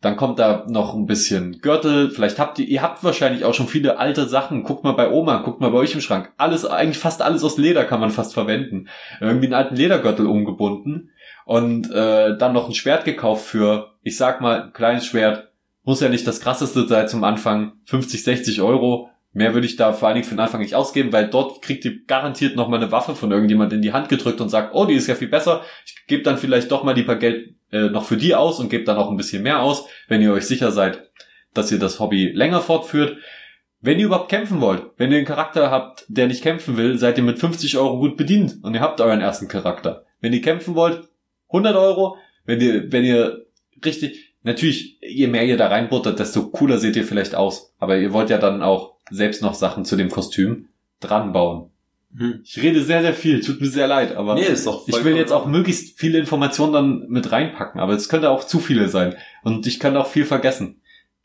[0.00, 2.10] Dann kommt da noch ein bisschen Gürtel.
[2.10, 4.62] Vielleicht habt ihr, ihr habt wahrscheinlich auch schon viele alte Sachen.
[4.62, 6.32] Guckt mal bei Oma, guckt mal bei euch im Schrank.
[6.38, 8.88] Alles, eigentlich fast alles aus Leder kann man fast verwenden.
[9.20, 11.10] Irgendwie einen alten Ledergürtel umgebunden
[11.44, 15.52] und äh, dann noch ein Schwert gekauft für, ich sag mal, ein kleines Schwert.
[15.82, 17.72] Muss ja nicht das krasseste sein zum Anfang.
[17.84, 19.09] 50, 60 Euro.
[19.32, 21.84] Mehr würde ich da vor allen Dingen für den Anfang nicht ausgeben, weil dort kriegt
[21.84, 24.86] ihr garantiert noch mal eine Waffe von irgendjemand in die Hand gedrückt und sagt, oh,
[24.86, 25.64] die ist ja viel besser.
[25.86, 28.70] Ich gebe dann vielleicht doch mal die paar Geld äh, noch für die aus und
[28.70, 31.10] gebe dann auch ein bisschen mehr aus, wenn ihr euch sicher seid,
[31.54, 33.18] dass ihr das Hobby länger fortführt.
[33.80, 37.16] Wenn ihr überhaupt kämpfen wollt, wenn ihr einen Charakter habt, der nicht kämpfen will, seid
[37.16, 40.04] ihr mit 50 Euro gut bedient und ihr habt euren ersten Charakter.
[40.20, 41.08] Wenn ihr kämpfen wollt,
[41.48, 42.16] 100 Euro.
[42.44, 43.46] Wenn ihr, wenn ihr
[43.84, 47.74] richtig, natürlich, je mehr ihr da reinbuttert, desto cooler seht ihr vielleicht aus.
[47.78, 50.68] Aber ihr wollt ja dann auch selbst noch Sachen zu dem Kostüm
[51.00, 51.70] dran bauen.
[52.16, 52.40] Hm.
[52.44, 55.16] Ich rede sehr, sehr viel, tut mir sehr leid, aber nee, ist doch ich will
[55.16, 59.14] jetzt auch möglichst viele Informationen dann mit reinpacken, aber es könnte auch zu viele sein
[59.44, 60.80] und ich könnte auch viel vergessen.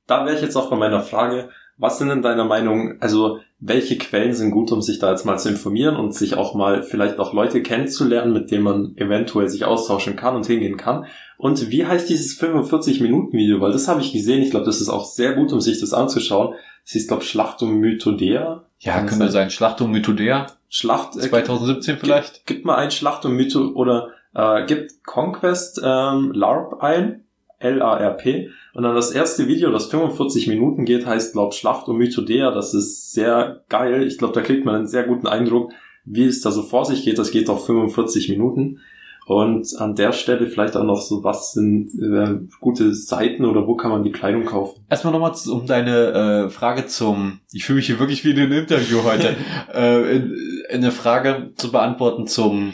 [0.06, 3.98] Da wäre ich jetzt auch bei meiner Frage, was sind in deiner Meinung, also welche
[3.98, 7.20] Quellen sind gut, um sich da jetzt mal zu informieren und sich auch mal vielleicht
[7.20, 11.06] auch Leute kennenzulernen, mit denen man eventuell sich austauschen kann und hingehen kann?
[11.38, 13.60] Und wie heißt dieses 45-Minuten-Video?
[13.60, 15.94] Weil das habe ich gesehen, ich glaube, das ist auch sehr gut, um sich das
[15.94, 16.54] anzuschauen.
[16.86, 18.64] Das hieß, glaube Schlacht um Mythodea.
[18.80, 19.50] Ja, Kann könnte sein.
[19.50, 20.48] Schlacht um Mythodea.
[20.70, 21.16] Schlacht.
[21.16, 22.46] Äh, 2017 vielleicht?
[22.46, 27.22] Gib, gib mal ein Schlacht um Mytho oder äh, gibt Conquest ähm, LARP ein.
[27.58, 28.50] L-A-R-P.
[28.74, 32.52] Und dann das erste Video, das 45 Minuten geht, heißt, glaub, Schlacht um Mythodea.
[32.52, 34.04] Das ist sehr geil.
[34.04, 35.72] Ich glaube, da kriegt man einen sehr guten Eindruck,
[36.04, 37.18] wie es da so vor sich geht.
[37.18, 38.82] Das geht auf 45 Minuten.
[39.26, 43.76] Und an der Stelle vielleicht auch noch so, was sind äh, gute Seiten oder wo
[43.76, 44.86] kann man die Kleidung kaufen?
[44.88, 48.51] Erstmal nochmal um deine äh, Frage zum, ich fühle mich hier wirklich wie in einem
[48.51, 49.36] Interview heute,
[49.73, 50.38] äh, in,
[50.69, 52.73] in eine Frage zu beantworten zum,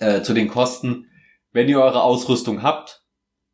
[0.00, 1.06] äh, zu den Kosten.
[1.52, 3.04] Wenn ihr eure Ausrüstung habt,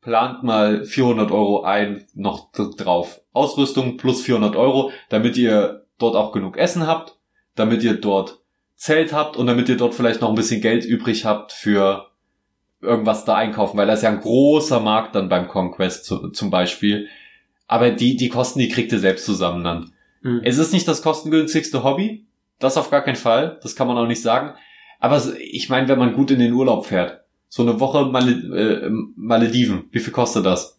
[0.01, 3.20] plant mal 400 Euro ein noch drauf.
[3.34, 7.18] Ausrüstung plus 400 Euro, damit ihr dort auch genug Essen habt,
[7.57, 8.39] damit ihr dort
[8.81, 12.07] Zelt habt und damit ihr dort vielleicht noch ein bisschen Geld übrig habt für
[12.81, 16.49] irgendwas da einkaufen, weil das ist ja ein großer Markt dann beim Conquest zu, zum
[16.49, 17.07] Beispiel.
[17.66, 19.93] Aber die, die Kosten, die kriegt ihr selbst zusammen dann.
[20.22, 20.41] Mhm.
[20.45, 22.24] Es ist nicht das kostengünstigste Hobby.
[22.59, 23.61] Das auf gar keinen Fall.
[23.62, 24.55] Das kann man auch nicht sagen.
[24.99, 27.20] Aber ich meine, wenn man gut in den Urlaub fährt,
[27.51, 30.78] so eine Woche Mal äh, Malediven, wie viel kostet das?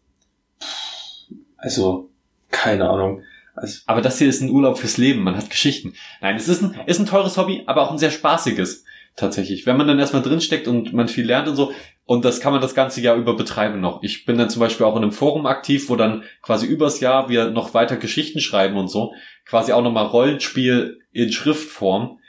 [1.55, 2.09] Also,
[2.49, 3.21] keine Ahnung.
[3.55, 5.93] Also, aber das hier ist ein Urlaub fürs Leben, man hat Geschichten.
[6.21, 8.85] Nein, es ist ein, ist ein teures Hobby, aber auch ein sehr spaßiges,
[9.15, 9.65] tatsächlich.
[9.65, 11.73] Wenn man dann erstmal drinsteckt und man viel lernt und so,
[12.05, 14.03] und das kann man das ganze Jahr über betreiben noch.
[14.03, 17.29] Ich bin dann zum Beispiel auch in einem Forum aktiv, wo dann quasi übers Jahr
[17.29, 19.13] wir noch weiter Geschichten schreiben und so.
[19.45, 22.19] Quasi auch nochmal Rollenspiel in Schriftform.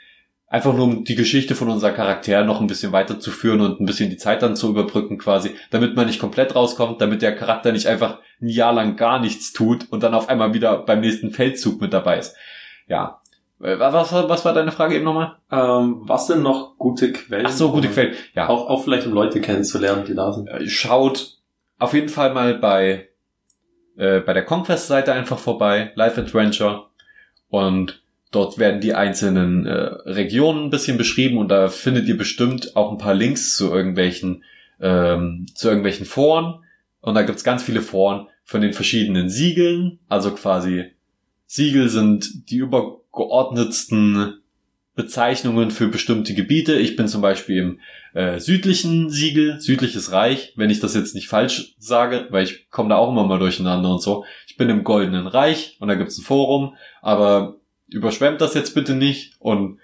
[0.53, 4.11] Einfach nur um die Geschichte von unserer Charakter noch ein bisschen weiterzuführen und ein bisschen
[4.11, 7.87] die Zeit dann zu überbrücken quasi, damit man nicht komplett rauskommt, damit der Charakter nicht
[7.87, 11.81] einfach ein Jahr lang gar nichts tut und dann auf einmal wieder beim nächsten Feldzug
[11.81, 12.35] mit dabei ist.
[12.87, 13.19] Ja.
[13.63, 15.37] Äh, Was, was, war deine Frage eben nochmal?
[15.51, 17.47] Ähm, was sind noch gute Quellen?
[17.47, 18.13] Ach so, gute Quellen.
[18.35, 20.49] Ja, Auch, auch vielleicht um Leute kennenzulernen, die da sind.
[20.49, 21.39] Äh, schaut
[21.79, 23.09] auf jeden Fall mal bei,
[23.97, 26.89] äh, bei der Conquest-Seite einfach vorbei, Life Adventure.
[27.49, 28.02] Und
[28.33, 29.71] dort werden die einzelnen äh,
[30.05, 34.43] Regionen ein bisschen beschrieben und da findet ihr bestimmt auch ein paar Links zu irgendwelchen,
[34.81, 36.63] ähm, zu irgendwelchen Foren.
[37.01, 39.99] Und da gibt's ganz viele Foren von den verschiedenen Siegeln.
[40.07, 40.85] Also quasi
[41.45, 44.39] Siegel sind die übergeordnetsten
[44.95, 46.75] Bezeichnungen für bestimmte Gebiete.
[46.75, 47.79] Ich bin zum Beispiel im
[48.13, 52.89] äh, südlichen Siegel, südliches Reich, wenn ich das jetzt nicht falsch sage, weil ich komme
[52.89, 54.25] da auch immer mal durcheinander und so.
[54.47, 57.57] Ich bin im Goldenen Reich und da gibt's ein Forum, aber
[57.89, 59.79] überschwemmt das jetzt bitte nicht und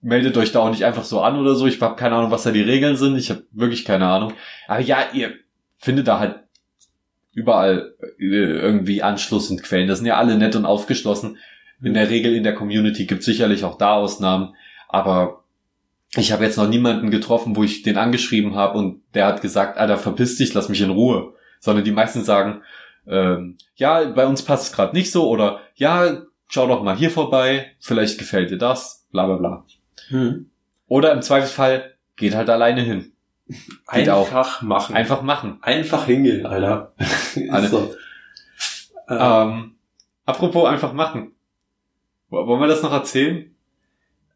[0.00, 1.66] meldet euch da auch nicht einfach so an oder so.
[1.66, 3.16] Ich habe keine Ahnung, was da die Regeln sind.
[3.16, 4.34] Ich habe wirklich keine Ahnung.
[4.66, 5.34] Aber ja, ihr
[5.78, 6.40] findet da halt
[7.32, 9.88] überall äh, irgendwie Anschluss und Quellen.
[9.88, 11.38] Das sind ja alle nett und aufgeschlossen.
[11.82, 14.54] In der Regel in der Community gibt sicherlich auch da Ausnahmen,
[14.88, 15.42] aber
[16.14, 19.78] ich habe jetzt noch niemanden getroffen, wo ich den angeschrieben habe und der hat gesagt,
[19.78, 21.32] Alter, verpiss dich, lass mich in Ruhe.
[21.58, 22.62] Sondern die meisten sagen,
[23.06, 26.22] ähm, ja, bei uns passt es gerade nicht so oder ja,
[26.52, 29.64] schau doch mal hier vorbei, vielleicht gefällt dir das, bla bla bla.
[30.08, 30.50] Hm.
[30.86, 33.12] Oder im Zweifelsfall geht halt alleine hin.
[33.92, 34.26] Geht auch.
[34.26, 34.94] Einfach machen.
[34.94, 35.58] Einfach machen.
[35.62, 36.92] Einfach hingehen, Alter.
[36.98, 37.94] Ist Alle- so.
[39.08, 39.74] Äh, Ähm,
[40.26, 41.32] apropos einfach machen.
[42.28, 43.48] Wo- Wollen wir das noch erzählen?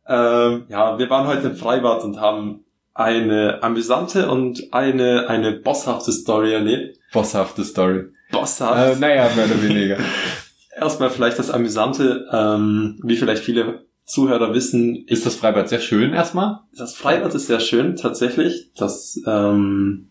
[0.08, 2.64] ähm, ja, wir waren heute im Freibad und haben
[2.94, 6.98] eine amüsante und eine, eine bosshafte Story erlebt.
[7.12, 8.04] Bosshafte Story.
[8.30, 8.96] Bosshaft.
[8.96, 9.98] Äh, naja, mehr oder weniger.
[10.78, 16.12] Erstmal vielleicht das Amüsante, ähm, wie vielleicht viele Zuhörer wissen, Ist das Freibad sehr schön
[16.12, 16.60] erstmal?
[16.76, 18.70] das Freibad ist sehr schön, tatsächlich.
[18.76, 20.08] Das, ähm,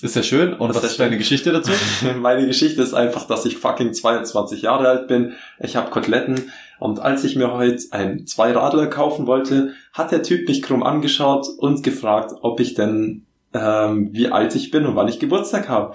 [0.00, 0.54] Ist sehr schön.
[0.54, 1.70] Und was ist deine Geschichte dazu?
[2.20, 5.34] Meine Geschichte ist einfach, dass ich fucking 22 Jahre alt bin.
[5.60, 6.50] Ich habe Koteletten
[6.80, 11.46] und als ich mir heute ein Zweiradler kaufen wollte, hat der Typ mich krumm angeschaut
[11.58, 15.94] und gefragt, ob ich denn ähm, wie alt ich bin und wann ich Geburtstag habe.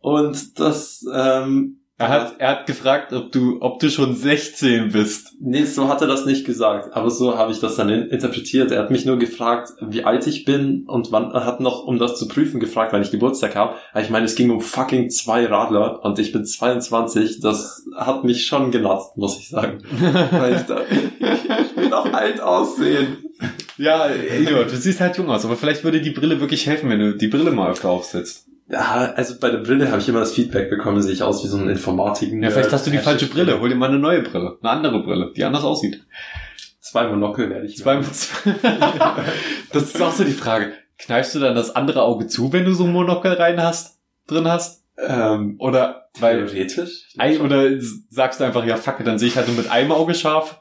[0.00, 5.34] Und das ähm, Er hat, er hat gefragt, ob du, ob du schon 16 bist.
[5.38, 8.70] Nee, so hat er das nicht gesagt, aber so habe ich das dann in- interpretiert.
[8.70, 11.98] Er hat mich nur gefragt, wie alt ich bin und wann, er hat noch, um
[11.98, 13.74] das zu prüfen, gefragt, wann ich Geburtstag habe.
[14.00, 17.40] Ich meine, es ging um fucking zwei Radler und ich bin 22.
[17.40, 19.82] Das hat mich schon genatzt, muss ich sagen.
[20.30, 23.18] Weil ich, da, ich will auch alt aussehen.
[23.76, 26.98] Ja, Eduard, du siehst halt jung aus, aber vielleicht würde die Brille wirklich helfen, wenn
[26.98, 28.46] du die Brille mal öfter aufsetzt.
[28.70, 31.48] Ja, also bei der Brille habe ich immer das Feedback bekommen, sehe ich aus wie
[31.48, 32.32] so ein Informatik.
[32.40, 33.60] Ja, vielleicht hast du die falsche Brille.
[33.60, 34.58] Hol dir mal eine neue Brille.
[34.62, 36.04] Eine andere Brille, die anders aussieht.
[36.80, 37.78] Zwei Monokel werde ich.
[37.78, 37.96] Zwei,
[39.72, 40.72] das ist auch so die Frage.
[40.98, 44.46] Kneifst du dann das andere Auge zu, wenn du so ein Monokel rein hast, drin
[44.46, 44.84] hast?
[44.98, 47.08] ähm, Oder, weil, theoretisch.
[47.18, 47.70] ein, oder
[48.10, 50.60] sagst du einfach, ja, fuck, dann sehe ich halt nur mit einem Auge scharf.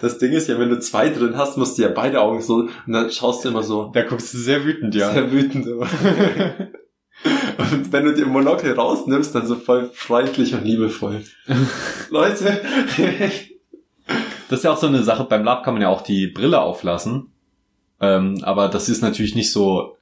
[0.00, 2.68] Das Ding ist ja, wenn du zwei drin hast, musst du ja beide Augen so,
[2.86, 5.12] und dann schaust du immer so, Da guckst du sehr wütend, ja.
[5.12, 5.86] Sehr wütend immer.
[7.58, 11.22] Und wenn du den Monokel rausnimmst, dann so voll freundlich und liebevoll.
[12.10, 12.60] Leute,
[14.48, 16.60] Das ist ja auch so eine Sache, beim Lab kann man ja auch die Brille
[16.60, 17.32] auflassen.
[18.00, 19.96] Ähm, aber das ist natürlich nicht so,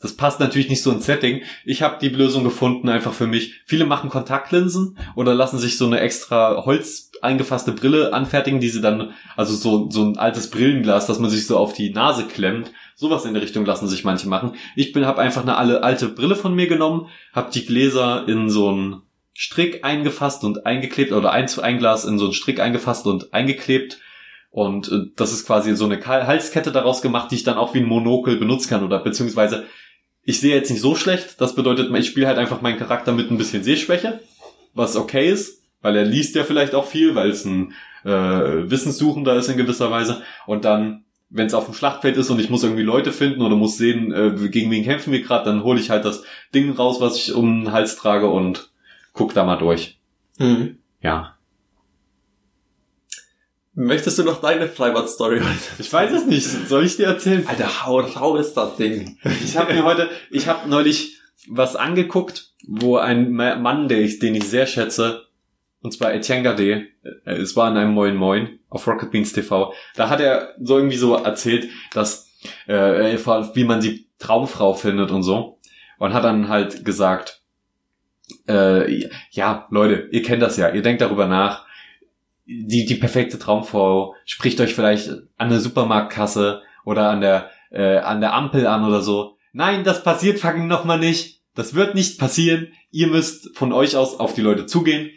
[0.00, 1.42] das passt natürlich nicht so ins Setting.
[1.64, 3.62] Ich habe die Lösung gefunden, einfach für mich.
[3.66, 8.80] Viele machen Kontaktlinsen oder lassen sich so eine extra Holz eingefasste Brille anfertigen, die sie
[8.80, 12.70] dann, also so, so ein altes Brillenglas, dass man sich so auf die Nase klemmt.
[13.00, 14.56] Sowas in der Richtung lassen sich manche machen.
[14.74, 18.70] Ich bin, habe einfach eine alte Brille von mir genommen, habe die Gläser in so
[18.70, 19.02] einen
[19.34, 24.00] Strick eingefasst und eingeklebt oder ein, ein Glas in so einen Strick eingefasst und eingeklebt.
[24.50, 27.78] Und äh, das ist quasi so eine Halskette daraus gemacht, die ich dann auch wie
[27.78, 29.66] ein Monokel benutzen kann oder beziehungsweise
[30.24, 31.40] ich sehe jetzt nicht so schlecht.
[31.40, 34.18] Das bedeutet, ich spiele halt einfach meinen Charakter mit ein bisschen Sehschwäche,
[34.74, 37.74] was okay ist, weil er liest ja vielleicht auch viel, weil es ein
[38.04, 40.20] äh, Wissenssuchender ist in gewisser Weise.
[40.46, 43.54] Und dann, wenn es auf dem Schlachtfeld ist und ich muss irgendwie Leute finden oder
[43.56, 46.22] muss sehen, äh, gegen wen kämpfen wir gerade, dann hole ich halt das
[46.54, 48.70] Ding raus, was ich um den Hals trage und
[49.12, 49.98] guck da mal durch.
[51.02, 51.34] Ja.
[53.74, 55.58] möchtest du noch deine Freibad-Story heute?
[55.78, 56.46] Ich weiß es nicht.
[56.68, 57.46] Soll ich dir erzählen?
[57.46, 59.18] Alter, hau rau ist das Ding.
[59.44, 61.18] Ich habe mir heute, ich habe neulich
[61.48, 65.26] was angeguckt, wo ein Ma- Mann, der ich, den ich sehr schätze,
[65.82, 69.72] und zwar Etienne Gade, äh, es war in einem Moin Moin auf Rocket Beans TV,
[69.94, 72.28] da hat er so irgendwie so erzählt, dass
[72.66, 73.16] äh,
[73.54, 75.58] wie man die Traumfrau findet und so
[75.98, 77.42] und hat dann halt gesagt,
[78.48, 81.66] äh, ja Leute, ihr kennt das ja, ihr denkt darüber nach,
[82.48, 88.20] die die perfekte Traumfrau spricht euch vielleicht an eine Supermarktkasse oder an der, äh, an
[88.22, 89.36] der Ampel an oder so.
[89.52, 91.42] Nein, das passiert fucking nochmal nicht.
[91.54, 92.68] Das wird nicht passieren.
[92.90, 95.10] Ihr müsst von euch aus auf die Leute zugehen.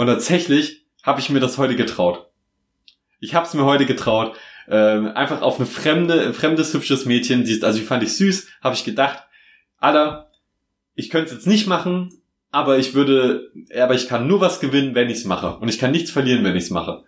[0.00, 2.30] Und tatsächlich habe ich mir das heute getraut.
[3.18, 4.34] Ich habe es mir heute getraut.
[4.66, 8.74] Ähm, einfach auf eine fremde, fremdes, hübsches Mädchen, die, also die fand ich süß, habe
[8.74, 9.22] ich gedacht,
[9.76, 10.30] Alter,
[10.94, 12.14] ich könnte es jetzt nicht machen,
[12.50, 15.58] aber ich würde, aber ich kann nur was gewinnen, wenn ich es mache.
[15.58, 17.04] Und ich kann nichts verlieren, wenn ich es mache.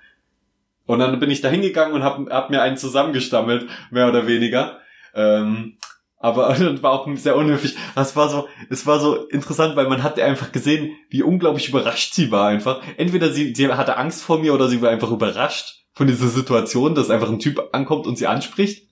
[0.85, 4.81] Und dann bin ich da hingegangen und habe hab mir einen zusammengestammelt, mehr oder weniger.
[5.15, 5.79] Ähm,
[6.23, 7.77] aber das war auch sehr unhöflich.
[7.95, 12.15] Das war so, es war so interessant, weil man hat einfach gesehen, wie unglaublich überrascht
[12.15, 12.81] sie war einfach.
[12.97, 16.95] Entweder sie, sie hatte Angst vor mir oder sie war einfach überrascht von dieser Situation,
[16.95, 18.89] dass einfach ein Typ ankommt und sie anspricht.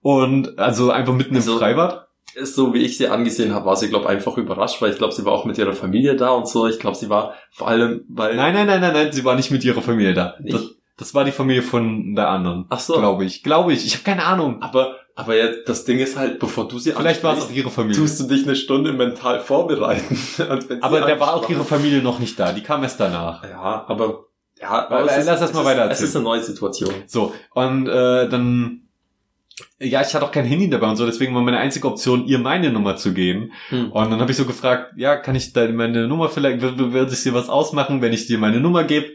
[0.00, 2.06] Und also einfach mitten also, im Freibad.
[2.40, 5.24] So wie ich sie angesehen habe, war sie, glaube einfach überrascht, weil ich glaube, sie
[5.24, 6.68] war auch mit ihrer Familie da und so.
[6.68, 8.36] Ich glaube, sie war vor allem, weil.
[8.36, 10.36] Nein, nein, nein, nein, nein, sie war nicht mit ihrer Familie da.
[10.40, 12.66] Das, das, war die Familie von der anderen.
[12.68, 12.98] Ach so.
[12.98, 13.42] Glaube ich.
[13.42, 13.86] Glaube ich.
[13.86, 14.62] Ich habe keine Ahnung.
[14.62, 17.70] Aber aber ja, das Ding ist halt, bevor du sie Vielleicht war es auch ihre
[17.70, 18.00] Familie.
[18.00, 20.16] Tust du dich eine Stunde mental vorbereiten.
[20.80, 22.52] aber der war auch ihre Familie noch nicht da.
[22.52, 23.42] Die kam erst danach.
[23.42, 24.26] Ja, aber
[24.60, 25.90] ja, aber lass das mal weiter erzählen.
[25.90, 26.94] Es ist eine neue Situation.
[27.08, 28.82] So, und äh, dann
[29.80, 32.38] ja, ich hatte auch kein Handy dabei und so, deswegen war meine einzige Option, ihr
[32.38, 33.50] meine Nummer zu geben.
[33.70, 33.90] Hm.
[33.90, 37.22] Und dann habe ich so gefragt, ja, kann ich deine meine Nummer vielleicht, würde ich
[37.24, 39.08] dir was ausmachen, wenn ich dir meine Nummer gebe?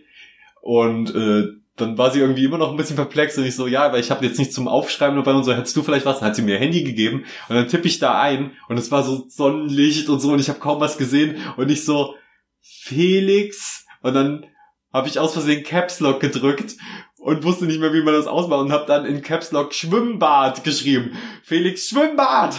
[0.60, 3.92] Und äh, dann war sie irgendwie immer noch ein bisschen perplex und ich so, ja,
[3.92, 6.20] weil ich habe jetzt nichts zum Aufschreiben dabei und so, hättest du vielleicht was?
[6.20, 8.92] Dann hat sie mir ihr Handy gegeben und dann tippe ich da ein und es
[8.92, 12.16] war so Sonnenlicht und so und ich habe kaum was gesehen und ich so,
[12.62, 14.46] Felix und dann
[14.94, 16.76] habe ich aus Versehen Caps Lock gedrückt
[17.18, 20.64] und wusste nicht mehr, wie man das ausmacht und habe dann in Caps Lock Schwimmbad
[20.64, 21.18] geschrieben.
[21.44, 22.56] Felix Schwimmbad!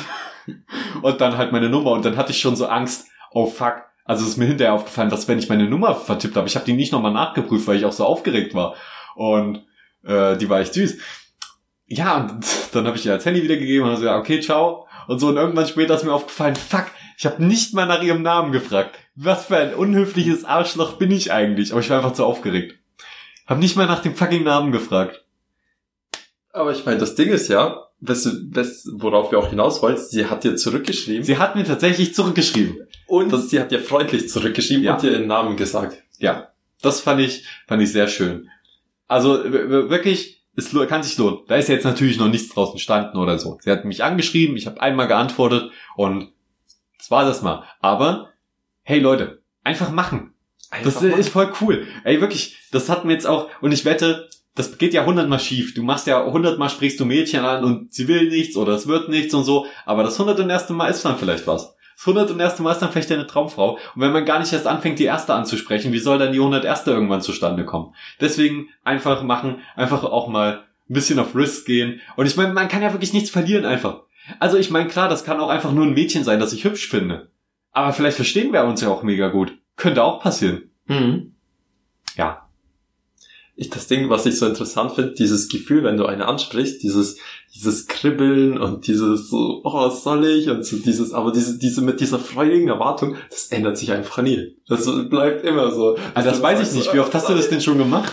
[1.03, 4.27] Und dann halt meine Nummer und dann hatte ich schon so Angst, oh fuck, also
[4.27, 6.93] ist mir hinterher aufgefallen, dass wenn ich meine Nummer vertippt habe, ich habe die nicht
[6.93, 8.75] nochmal nachgeprüft, weil ich auch so aufgeregt war.
[9.15, 9.65] Und
[10.05, 10.99] äh, die war echt süß.
[11.87, 14.87] Ja, und dann habe ich ihr als Handy wiedergegeben und habe gesagt, okay, ciao.
[15.07, 16.87] Und so und irgendwann später ist mir aufgefallen, fuck,
[17.19, 18.99] ich habe nicht mal nach ihrem Namen gefragt.
[19.15, 21.73] Was für ein unhöfliches Arschloch bin ich eigentlich?
[21.73, 22.79] Aber ich war einfach zu aufgeregt.
[23.47, 25.25] Hab nicht mal nach dem fucking Namen gefragt.
[26.53, 29.97] Aber ich meine, das Ding ist ja, weißt du, weißt, worauf wir auch hinaus wollen,
[29.97, 31.25] sie hat dir zurückgeschrieben.
[31.25, 32.87] Sie hat mir tatsächlich zurückgeschrieben.
[33.07, 34.95] Und das, sie hat dir freundlich zurückgeschrieben ja.
[34.95, 36.03] und dir ihren Namen gesagt.
[36.19, 36.49] Ja.
[36.81, 38.51] Das fand ich, fand ich sehr schön.
[39.07, 41.40] Also wirklich, es kann sich lohnen.
[41.48, 43.59] Da ist jetzt natürlich noch nichts draußen standen oder so.
[43.61, 46.32] Sie hat mich angeschrieben, ich habe einmal geantwortet und
[46.98, 47.64] das war das mal.
[47.80, 48.30] Aber
[48.82, 50.34] hey Leute, einfach machen.
[50.70, 51.18] Einfach das machen.
[51.18, 51.86] ist voll cool.
[52.05, 55.74] Ey, wirklich, das hat mir jetzt auch, und ich wette, das geht ja hundertmal schief.
[55.74, 59.09] Du machst ja hundertmal sprichst du Mädchen an und sie will nichts oder es wird
[59.09, 59.66] nichts und so.
[59.84, 61.74] Aber das hundert und erste Mal ist dann vielleicht was.
[61.97, 63.72] Das hundert und erste Mal ist dann vielleicht eine Traumfrau.
[63.95, 66.64] Und wenn man gar nicht erst anfängt, die erste anzusprechen, wie soll dann die hundert
[66.64, 67.95] erste irgendwann zustande kommen?
[68.20, 72.01] Deswegen einfach machen, einfach auch mal ein bisschen auf Risk gehen.
[72.16, 74.03] Und ich meine, man kann ja wirklich nichts verlieren einfach.
[74.38, 76.88] Also ich meine, klar, das kann auch einfach nur ein Mädchen sein, das ich hübsch
[76.88, 77.30] finde.
[77.72, 79.57] Aber vielleicht verstehen wir uns ja auch mega gut.
[79.76, 80.70] Könnte auch passieren.
[80.86, 81.34] Mhm.
[82.16, 82.43] Ja,
[83.57, 87.18] ich, das Ding, was ich so interessant finde, dieses Gefühl, wenn du eine ansprichst, dieses,
[87.55, 90.48] dieses Kribbeln und dieses so, oh, was soll ich?
[90.48, 94.57] Und so dieses, aber diese, diese mit dieser freudigen Erwartung, das ändert sich einfach nie.
[94.68, 95.96] Das bleibt immer so.
[96.14, 96.92] Also das weiß ich nicht.
[96.92, 98.12] Wie oft hast du das denn schon gemacht?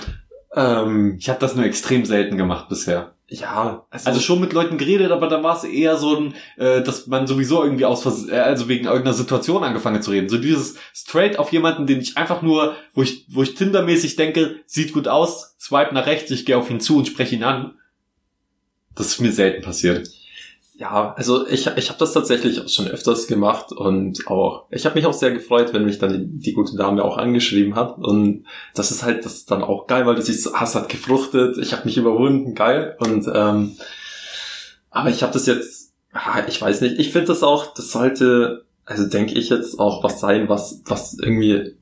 [0.53, 3.15] Ähm, ich habe das nur extrem selten gemacht bisher.
[3.33, 6.81] Ja, also, also schon mit Leuten geredet, aber da war es eher so ein, äh,
[6.81, 10.27] dass man sowieso irgendwie aus Vers äh, also wegen irgendeiner Situation angefangen zu reden.
[10.27, 14.57] So dieses straight auf jemanden, den ich einfach nur, wo ich, wo ich Tindermäßig denke,
[14.65, 17.75] sieht gut aus, swipe nach rechts, ich gehe auf ihn zu und spreche ihn an.
[18.95, 20.09] Das ist mir selten passiert.
[20.81, 24.95] Ja, also ich, ich habe das tatsächlich auch schon öfters gemacht und auch, ich habe
[24.95, 27.99] mich auch sehr gefreut, wenn mich dann die, die, gute Dame auch angeschrieben hat.
[27.99, 31.59] Und das ist halt das ist dann auch geil, weil das so, Hass hat gefruchtet,
[31.59, 32.97] ich habe mich überwunden, geil.
[32.97, 33.77] Und ähm,
[34.89, 35.93] aber ich habe das jetzt,
[36.47, 40.19] ich weiß nicht, ich finde das auch, das sollte, also denke ich jetzt auch was
[40.19, 41.75] sein, was, was irgendwie,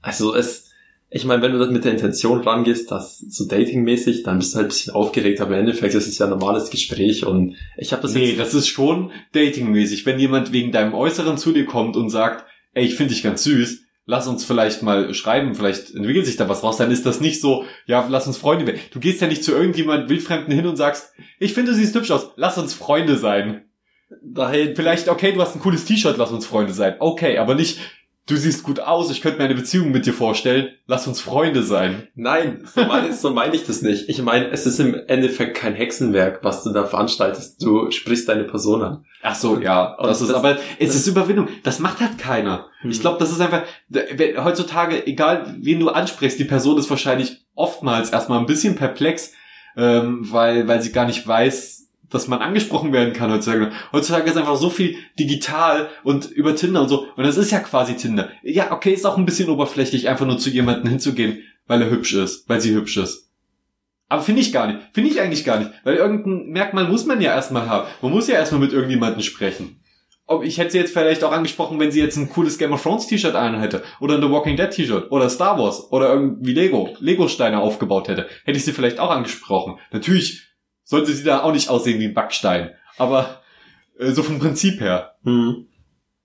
[0.00, 0.65] also es
[1.08, 4.56] ich meine, wenn du das mit der Intention rangehst, das so datingmäßig, dann bist du
[4.56, 7.92] halt ein bisschen aufgeregt, aber im Endeffekt ist es ja ein normales Gespräch und ich
[7.92, 10.04] habe das Nee, das ist schon datingmäßig.
[10.04, 12.44] Wenn jemand wegen deinem Äußeren zu dir kommt und sagt,
[12.74, 16.48] ey, ich finde dich ganz süß, lass uns vielleicht mal schreiben, vielleicht entwickelt sich da
[16.48, 18.80] was raus, dann ist das nicht so, ja, lass uns Freunde werden.
[18.90, 22.10] Du gehst ja nicht zu irgendjemand Wildfremden hin und sagst, ich finde, du siehst hübsch
[22.10, 23.62] aus, lass uns Freunde sein.
[24.22, 24.76] Dahin.
[24.76, 26.94] Vielleicht, okay, du hast ein cooles T-Shirt, lass uns Freunde sein.
[27.00, 27.78] Okay, aber nicht,
[28.26, 31.62] du siehst gut aus, ich könnte mir eine Beziehung mit dir vorstellen, lass uns Freunde
[31.62, 32.08] sein.
[32.14, 34.08] Nein, so meine, so meine ich das nicht.
[34.08, 37.62] Ich meine, es ist im Endeffekt kein Hexenwerk, was du da veranstaltest.
[37.62, 39.04] Du sprichst deine Person an.
[39.22, 39.96] Ach so, ja.
[40.00, 41.48] Das, das ist aber, es ist Überwindung.
[41.62, 42.66] Das macht halt keiner.
[42.80, 42.90] Hm.
[42.90, 43.62] Ich glaube, das ist einfach,
[44.44, 49.32] heutzutage, egal wen du ansprichst, die Person ist wahrscheinlich oftmals erstmal ein bisschen perplex,
[49.76, 51.85] ähm, weil, weil sie gar nicht weiß,
[52.16, 53.72] dass man angesprochen werden kann heutzutage.
[53.92, 57.06] Heutzutage ist einfach so viel digital und über Tinder und so.
[57.14, 58.30] Und das ist ja quasi Tinder.
[58.42, 62.14] Ja, okay, ist auch ein bisschen oberflächlich, einfach nur zu jemandem hinzugehen, weil er hübsch
[62.14, 63.26] ist, weil sie hübsch ist.
[64.08, 64.78] Aber finde ich gar nicht.
[64.92, 65.70] Finde ich eigentlich gar nicht.
[65.84, 67.88] Weil irgendein Merkmal muss man ja erstmal haben.
[68.02, 69.80] Man muss ja erstmal mit irgendjemandem sprechen.
[70.42, 73.06] Ich hätte sie jetzt vielleicht auch angesprochen, wenn sie jetzt ein cooles Game of Thrones
[73.06, 73.82] T-Shirt an hätte.
[74.00, 75.10] Oder ein The Walking Dead T-Shirt.
[75.10, 75.92] Oder Star Wars.
[75.92, 76.96] Oder irgendwie Lego.
[76.98, 78.26] Lego-Steine aufgebaut hätte.
[78.44, 79.78] Hätte ich sie vielleicht auch angesprochen.
[79.92, 80.45] Natürlich
[80.86, 82.70] sollte sie da auch nicht aussehen wie ein Backstein.
[82.96, 83.42] Aber
[83.98, 85.16] äh, so vom Prinzip her.
[85.24, 85.66] Hm.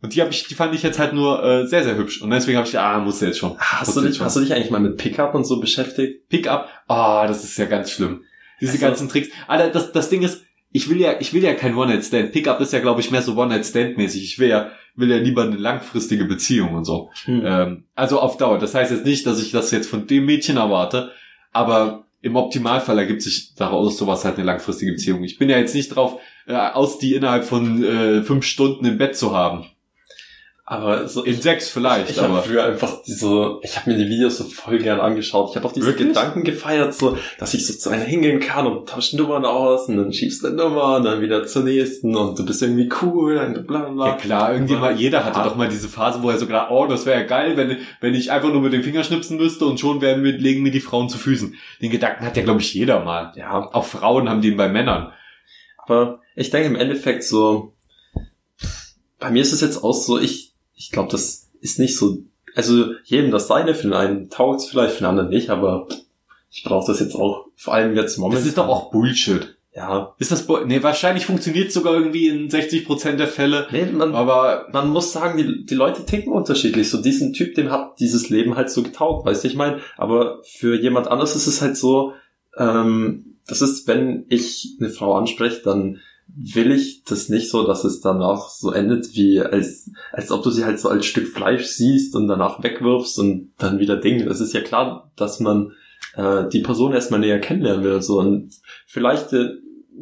[0.03, 2.21] Und die, hab ich, die fand ich jetzt halt nur äh, sehr, sehr hübsch.
[2.21, 3.57] Und deswegen habe ich, ah, musste jetzt schon.
[3.59, 4.25] Hast Musste du, jetzt dich, schon.
[4.25, 6.29] hast du dich eigentlich mal mit Pickup und so beschäftigt?
[6.29, 8.23] Pickup, ah, das ist ja ganz schlimm.
[8.61, 9.29] Diese Also- ganzen Tricks.
[9.47, 12.31] Alter, das, das Ding ist, ich will ja, ich will ja kein One-Night-Stand.
[12.31, 14.23] Pickup ist ja, glaube ich, mehr so One-Night-Stand-mäßig.
[14.23, 17.11] Ich will ja, will ja lieber eine langfristige Beziehung und so.
[17.25, 17.41] Hm.
[17.45, 18.57] Ähm, also auf Dauer.
[18.57, 21.11] Das heißt jetzt nicht, dass ich das jetzt von dem Mädchen erwarte,
[21.51, 25.23] aber im Optimalfall ergibt sich daraus sowas halt eine langfristige Beziehung.
[25.23, 28.97] Ich bin ja jetzt nicht drauf äh, aus, die innerhalb von äh, fünf Stunden im
[28.97, 29.65] Bett zu haben.
[30.73, 34.07] Aber so, In sechs vielleicht, ich habe aber früher einfach diese, ich habe mir die
[34.07, 35.49] Videos so voll gern angeschaut.
[35.49, 36.07] Ich habe auch diese Wirklich?
[36.07, 39.97] Gedanken gefeiert, so, dass ich so zu einer hingehen kann und tauscht Nummern aus und
[39.97, 43.35] dann schiebst du eine Nummer und dann wieder zur nächsten und du bist irgendwie cool
[43.35, 44.07] und bla bla bla.
[44.07, 45.43] Ja klar, irgendjemand, jeder hatte Ja.
[45.43, 48.13] doch mal diese Phase, wo er so gedacht, oh, das wäre ja geil, wenn, wenn
[48.15, 50.79] ich einfach nur mit dem Finger schnipsen müsste und schon werden wir, legen mir die
[50.79, 51.53] Frauen zu Füßen.
[51.81, 53.33] Den Gedanken hat ja, glaube ich, jeder mal.
[53.35, 55.11] Ja, Auch Frauen haben den bei Männern.
[55.75, 57.73] aber ich denke im Endeffekt so,
[59.19, 60.50] bei mir ist es jetzt auch so, ich,
[60.81, 62.23] ich glaube, das ist nicht so,
[62.55, 65.87] also jedem das seine, für den einen taugt es vielleicht, für den anderen nicht, aber
[66.49, 68.41] ich brauche das jetzt auch, vor allem jetzt momentan.
[68.41, 69.57] Das ist doch auch Bullshit.
[69.73, 74.67] Ja, Ist das, nee, wahrscheinlich funktioniert sogar irgendwie in 60% der Fälle, nee, man, aber
[74.73, 76.89] man muss sagen, die, die Leute ticken unterschiedlich.
[76.89, 79.79] So diesen Typ, dem hat dieses Leben halt so getaugt, weißt du, ich meine.
[79.95, 82.13] Aber für jemand anderes ist es halt so,
[82.57, 86.01] ähm, das ist, wenn ich eine Frau anspreche, dann
[86.35, 90.49] will ich das nicht so, dass es danach so endet, wie als, als ob du
[90.49, 94.21] sie halt so als Stück Fleisch siehst und danach wegwirfst und dann wieder Ding.
[94.27, 95.73] Es ist ja klar, dass man
[96.15, 98.01] äh, die Person erstmal näher kennenlernen will.
[98.01, 98.19] So.
[98.19, 98.51] Und
[98.87, 99.49] vielleicht äh,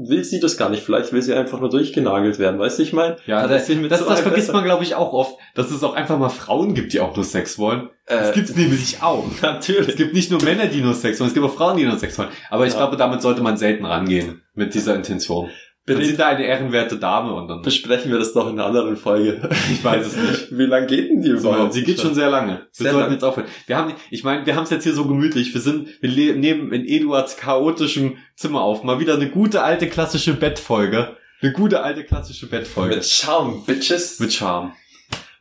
[0.02, 2.94] will sie das gar nicht, vielleicht will sie einfach nur durchgenagelt werden, weißt du, ich
[2.94, 3.18] meine?
[3.26, 5.72] ja, das, es mit das, so das vergisst besser- man, glaube ich, auch oft, dass
[5.72, 7.90] es auch einfach mal Frauen gibt, die auch nur Sex wollen.
[8.06, 9.26] Das Äh, gibt's nämlich auch.
[9.36, 9.96] Es Natürlich.
[9.98, 12.18] gibt nicht nur Männer, die nur Sex wollen, es gibt auch Frauen, die nur Sex
[12.20, 12.30] wollen.
[12.52, 12.80] Aber ich Ja.
[12.80, 15.50] glaube, damit sollte man selten rangehen, mit dieser Intention.
[15.96, 17.62] Bitte- sind da eine ehrenwerte Dame und dann...
[17.62, 19.50] Besprechen wir das doch in einer anderen Folge.
[19.72, 20.48] Ich weiß es nicht.
[20.58, 21.74] Wie lang geht denn die So, überhaupt?
[21.74, 22.54] sie geht schon sehr lange.
[22.54, 23.12] Wir Sehr sollten lang.
[23.14, 23.48] jetzt aufhören.
[23.68, 25.54] Wir haben, ich meine, wir haben es jetzt hier so gemütlich.
[25.54, 28.84] Wir sind, wir nehmen in Eduards chaotischem Zimmer auf.
[28.84, 31.16] Mal wieder eine gute alte klassische Bettfolge.
[31.42, 32.96] Eine gute alte klassische Bettfolge.
[32.96, 34.20] Mit Charme, Bitches.
[34.20, 34.74] Mit Charme.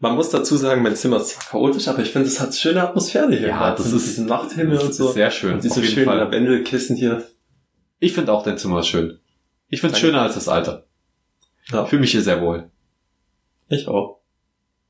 [0.00, 2.82] Man muss dazu sagen, mein Zimmer ist zwar chaotisch, aber ich finde, es hat schöne
[2.82, 3.48] Atmosphäre hier.
[3.48, 5.08] Ja, das ist- diesem Nachthimmel und so.
[5.08, 5.54] ist sehr schön.
[5.54, 6.16] Und diese auf jeden schönen.
[6.18, 7.24] Lavendelkissen hier.
[7.98, 9.18] Ich finde auch dein Zimmer schön.
[9.68, 10.12] Ich finde es Danke.
[10.12, 10.86] schöner als das alte.
[11.66, 11.84] Ja.
[11.84, 12.70] Ich fühle mich hier sehr wohl.
[13.68, 14.20] Ich auch.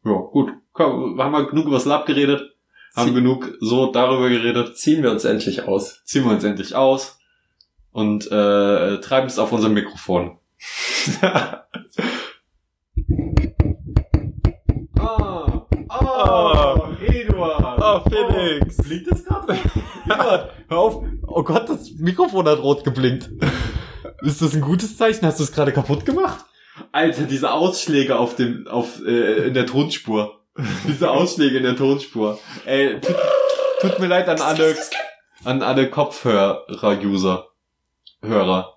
[0.04, 0.52] Ja, gut.
[0.72, 2.54] Komm, haben wir genug über das Lab geredet?
[2.94, 4.76] Haben genug so darüber geredet?
[4.76, 6.02] Ziehen wir uns endlich aus.
[6.04, 7.18] Ziehen wir uns endlich aus
[7.92, 10.38] und äh, treiben es auf unserem Mikrofon.
[15.00, 17.80] Ah, ah, Eduard.
[17.80, 18.76] Oh, Felix.
[18.78, 19.52] Oh, blinkt das gerade?
[20.06, 21.04] Eduard, hör auf.
[21.22, 23.30] Oh Gott, das Mikrofon hat rot geblinkt.
[24.22, 25.24] Ist das ein gutes Zeichen?
[25.26, 26.44] Hast du es gerade kaputt gemacht?
[26.92, 30.40] Alter, diese Ausschläge auf dem, auf, äh, in der Tonspur.
[30.88, 32.38] Diese Ausschläge in der Tonspur.
[32.66, 33.16] Ey, tut,
[33.80, 34.76] tut mir leid an alle,
[35.44, 37.46] an alle Kopfhörer-User.
[38.22, 38.76] Hörer.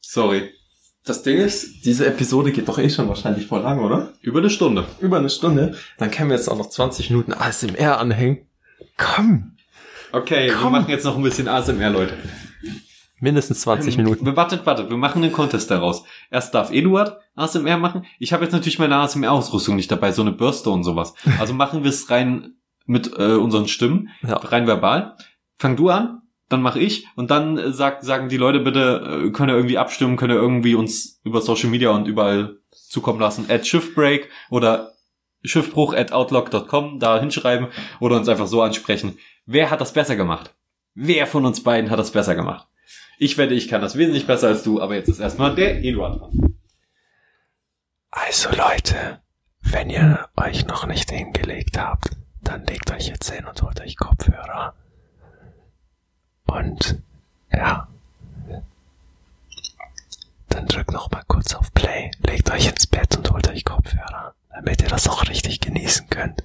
[0.00, 0.52] Sorry.
[1.04, 4.12] Das Ding ist, diese Episode geht doch eh schon wahrscheinlich voll lang, oder?
[4.20, 4.84] Über eine Stunde.
[5.00, 5.76] Über eine Stunde.
[5.98, 8.46] Dann können wir jetzt auch noch 20 Minuten ASMR anhängen.
[8.96, 9.56] Komm!
[10.12, 10.72] Okay, wir Komm.
[10.72, 12.16] machen jetzt noch ein bisschen ASMR, Leute.
[13.22, 14.26] Mindestens 20 Minuten.
[14.26, 16.02] Wir- Wartet, wartet, wir machen einen Contest daraus.
[16.30, 18.04] Erst darf Eduard ASMR machen.
[18.18, 21.14] Ich habe jetzt natürlich meine ASMR-Ausrüstung nicht dabei, so eine Bürste und sowas.
[21.38, 24.36] Also machen wir es rein mit äh, unseren Stimmen, Ja.
[24.38, 25.16] rein verbal.
[25.56, 29.30] Fang du an, dann mache ich und dann äh, sag, sagen die Leute bitte, äh,
[29.30, 33.46] können irgendwie abstimmen, können irgendwie uns über Social Media und überall zukommen lassen.
[33.48, 34.90] At Schiffbreak oder
[35.44, 37.68] Schiffbruch at outlook.com da hinschreiben
[38.00, 39.16] oder uns einfach so ansprechen.
[39.46, 40.54] Wer hat das besser gemacht?
[40.94, 42.66] Wer von uns beiden hat das besser gemacht?
[43.24, 46.20] Ich wette, ich kann das wesentlich besser als du, aber jetzt ist erstmal der Eduard
[46.20, 46.56] dran.
[48.10, 49.20] Also Leute,
[49.60, 53.96] wenn ihr euch noch nicht hingelegt habt, dann legt euch jetzt hin und holt euch
[53.96, 54.74] Kopfhörer.
[56.48, 57.00] Und
[57.52, 57.86] ja,
[60.48, 64.34] dann drückt noch mal kurz auf Play, legt euch ins Bett und holt euch Kopfhörer,
[64.52, 66.42] damit ihr das auch richtig genießen könnt.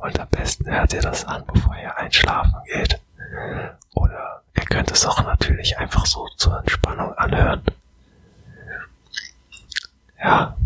[0.00, 3.02] Und am besten hört ihr das an, bevor ihr einschlafen geht.
[3.94, 7.62] Oder ihr könnt es auch natürlich einfach so zur Entspannung anhören.
[10.22, 10.56] Ja.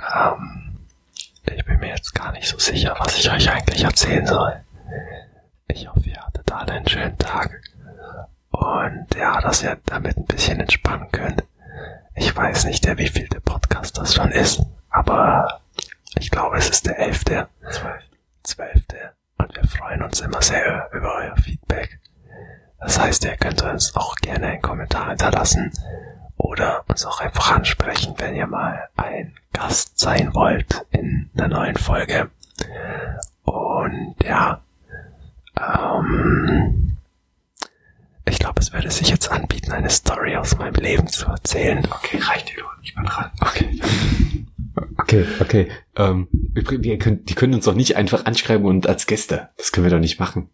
[0.00, 0.78] Ähm,
[1.44, 4.60] ich bin mir jetzt gar nicht so sicher, was ich euch eigentlich erzählen soll.
[5.68, 7.60] Ich hoffe, ihr hattet alle einen schönen Tag.
[8.50, 11.44] Und ja, dass ihr damit ein bisschen entspannen könnt.
[12.14, 14.60] Ich weiß nicht, der wievielte Podcast das schon ist,
[14.90, 15.60] aber
[16.18, 17.48] ich glaube, es ist der elfte.
[18.42, 18.96] Zwölfte.
[18.96, 19.07] Wir
[19.68, 21.98] freuen uns immer sehr über euer Feedback.
[22.80, 25.72] Das heißt, ihr könnt uns auch gerne einen Kommentar hinterlassen
[26.36, 31.76] oder uns auch einfach ansprechen, wenn ihr mal ein Gast sein wollt in der neuen
[31.76, 32.30] Folge.
[33.44, 34.60] Und ja,
[35.58, 36.96] ähm,
[38.24, 41.86] ich glaube, es würde sich jetzt anbieten, eine Story aus meinem Leben zu erzählen.
[41.90, 43.30] Okay, reicht dir, ich bin dran.
[43.40, 43.80] Okay.
[44.98, 45.68] Okay, okay.
[45.96, 49.50] Ähm, wir können, die können uns doch nicht einfach anschreiben und als Gäste.
[49.56, 50.50] Das können wir doch nicht machen.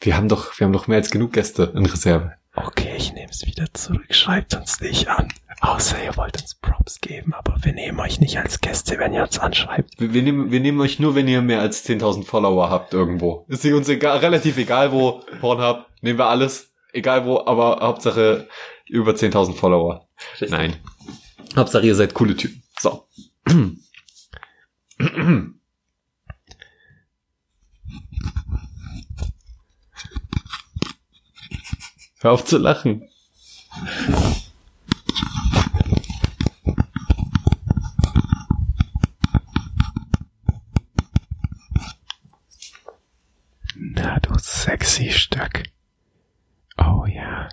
[0.00, 2.32] Wir haben doch, wir haben doch mehr als genug Gäste in Reserve.
[2.54, 4.04] Okay, ich nehme es wieder zurück.
[4.10, 5.28] Schreibt uns nicht an.
[5.60, 9.22] Außer ihr wollt uns Props geben, aber wir nehmen euch nicht als Gäste, wenn ihr
[9.22, 10.00] uns anschreibt.
[10.00, 13.46] Wir, wir, nehmen, wir nehmen euch nur, wenn ihr mehr als 10.000 Follower habt irgendwo.
[13.48, 18.48] Ist uns egal, relativ egal wo, Pornhub, nehmen wir alles, egal wo, aber Hauptsache
[18.88, 20.08] über 10.000 Follower.
[20.32, 20.50] Richtig.
[20.50, 20.76] Nein.
[21.54, 22.62] Hauptsache ihr seid coole Typen.
[22.80, 23.06] So.
[32.20, 33.08] Hör auf zu lachen.
[43.74, 45.64] Na, du sexy Stück.
[46.78, 47.48] Oh ja,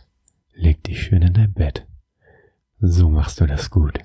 [0.54, 1.88] leg dich schön in dein Bett.
[2.80, 4.00] So machst du das gut.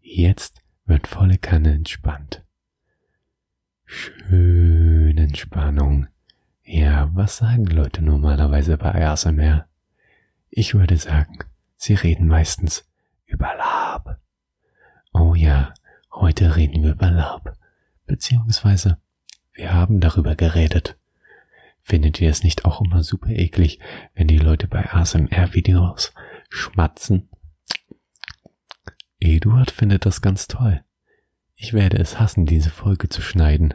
[0.00, 2.44] Jetzt wird volle Kanne entspannt.
[3.84, 6.06] Schön Entspannung.
[6.64, 9.66] Ja, was sagen Leute normalerweise bei ASMR?
[10.50, 11.38] Ich würde sagen,
[11.76, 12.88] sie reden meistens
[13.26, 14.20] über Lab.
[15.12, 15.74] Oh ja,
[16.12, 17.56] heute reden wir über Lab.
[18.06, 18.98] Beziehungsweise,
[19.52, 20.96] wir haben darüber geredet.
[21.82, 23.80] Findet ihr es nicht auch immer super eklig,
[24.14, 26.14] wenn die Leute bei ASMR-Videos
[26.48, 27.28] schmatzen?
[29.22, 30.82] Eduard findet das ganz toll.
[31.54, 33.74] Ich werde es hassen, diese Folge zu schneiden.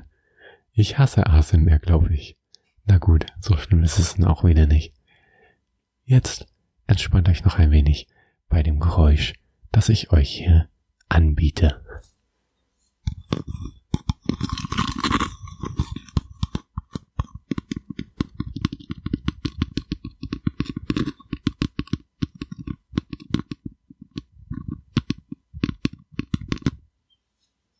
[0.74, 2.38] Ich hasse ASMR, glaube ich.
[2.86, 4.93] Na gut, so schlimm ist es dann auch wieder nicht.
[6.04, 6.48] Jetzt
[6.86, 8.08] entspannt euch noch ein wenig
[8.50, 9.34] bei dem Geräusch,
[9.72, 10.70] das ich euch hier
[11.08, 11.82] anbiete.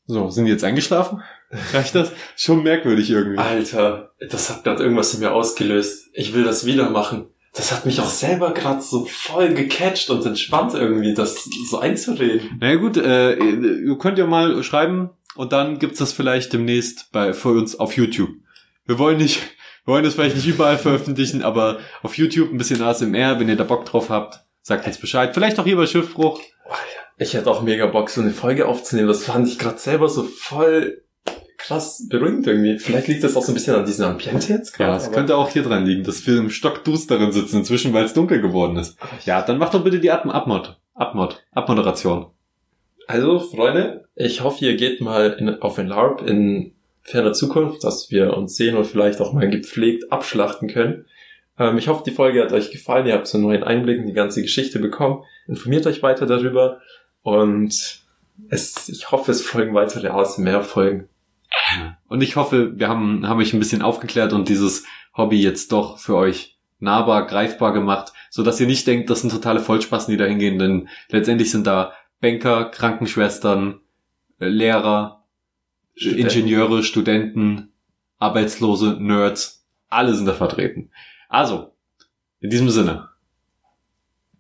[0.08, 1.22] So, sind die jetzt eingeschlafen?
[1.74, 2.12] Reicht das?
[2.36, 3.38] Schon merkwürdig irgendwie.
[3.38, 6.10] Alter, das hat gerade irgendwas in mir ausgelöst.
[6.14, 7.28] Ich will das wieder machen.
[7.54, 12.58] Das hat mich auch selber gerade so voll gecatcht und entspannt irgendwie, das so einzureden.
[12.60, 17.34] Naja gut, äh, ihr könnt ja mal schreiben und dann gibt's das vielleicht demnächst bei
[17.34, 18.30] für uns auf YouTube.
[18.86, 19.42] Wir wollen nicht,
[19.86, 23.56] wir wollen das vielleicht nicht überall veröffentlichen, aber auf YouTube ein bisschen ASMR, wenn ihr
[23.56, 25.34] da Bock drauf habt, sagt uns Bescheid.
[25.34, 26.40] Vielleicht auch hier bei Schiffbruch.
[27.18, 29.08] Ich hätte auch mega Bock, so eine Folge aufzunehmen.
[29.08, 31.02] Das fand ich gerade selber so voll
[31.58, 32.78] krass beruhigend irgendwie.
[32.78, 34.92] Vielleicht liegt das auch so ein bisschen an diesem Ambiente jetzt gerade.
[34.92, 38.14] Ja, es könnte auch hier dran liegen, dass wir im Stockdusteren sitzen inzwischen, weil es
[38.14, 38.98] dunkel geworden ist.
[39.26, 40.36] Ja, dann mach doch bitte die Abmod.
[40.36, 40.78] Abmod.
[40.94, 41.44] Abmod.
[41.52, 42.28] Abmoderation.
[43.08, 48.12] Also, Freunde, ich hoffe, ihr geht mal in, auf ein LARP in ferner Zukunft, dass
[48.12, 51.06] wir uns sehen und vielleicht auch mal gepflegt abschlachten können.
[51.58, 53.08] Ähm, ich hoffe, die Folge hat euch gefallen.
[53.08, 55.24] Ihr habt so einen neuen Einblick in die ganze Geschichte bekommen.
[55.48, 56.82] Informiert euch weiter darüber
[57.28, 58.06] und
[58.48, 61.10] es, ich hoffe, es folgen weitere ASMR-Folgen.
[62.08, 65.98] Und ich hoffe, wir haben, haben euch ein bisschen aufgeklärt und dieses Hobby jetzt doch
[66.00, 70.18] für euch nahbar, greifbar gemacht, so dass ihr nicht denkt, das sind totale Vollspassen, die
[70.18, 71.92] da hingehen, denn letztendlich sind da
[72.22, 73.82] Banker, Krankenschwestern,
[74.40, 75.26] äh, Lehrer,
[75.96, 76.30] Studenten.
[76.30, 77.74] Ingenieure, Studenten,
[78.20, 80.92] Arbeitslose, Nerds, alle sind da vertreten.
[81.28, 81.74] Also,
[82.40, 83.10] in diesem Sinne,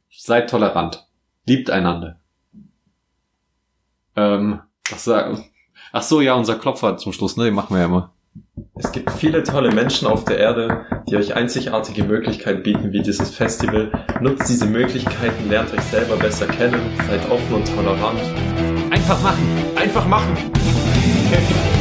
[0.09, 1.05] seid tolerant,
[1.45, 2.21] liebt einander.
[4.17, 5.45] Ähm, was sagen?
[5.93, 7.45] Ach so, ja, unser Klopfer zum Schluss, ne?
[7.45, 8.13] Den machen wir ja immer.
[8.75, 13.31] Es gibt viele tolle Menschen auf der Erde, die euch einzigartige Möglichkeiten bieten, wie dieses
[13.31, 13.91] Festival.
[14.21, 18.19] Nutzt diese Möglichkeiten, lernt euch selber besser kennen, seid offen und tolerant.
[18.91, 19.47] Einfach machen!
[19.75, 20.35] Einfach machen!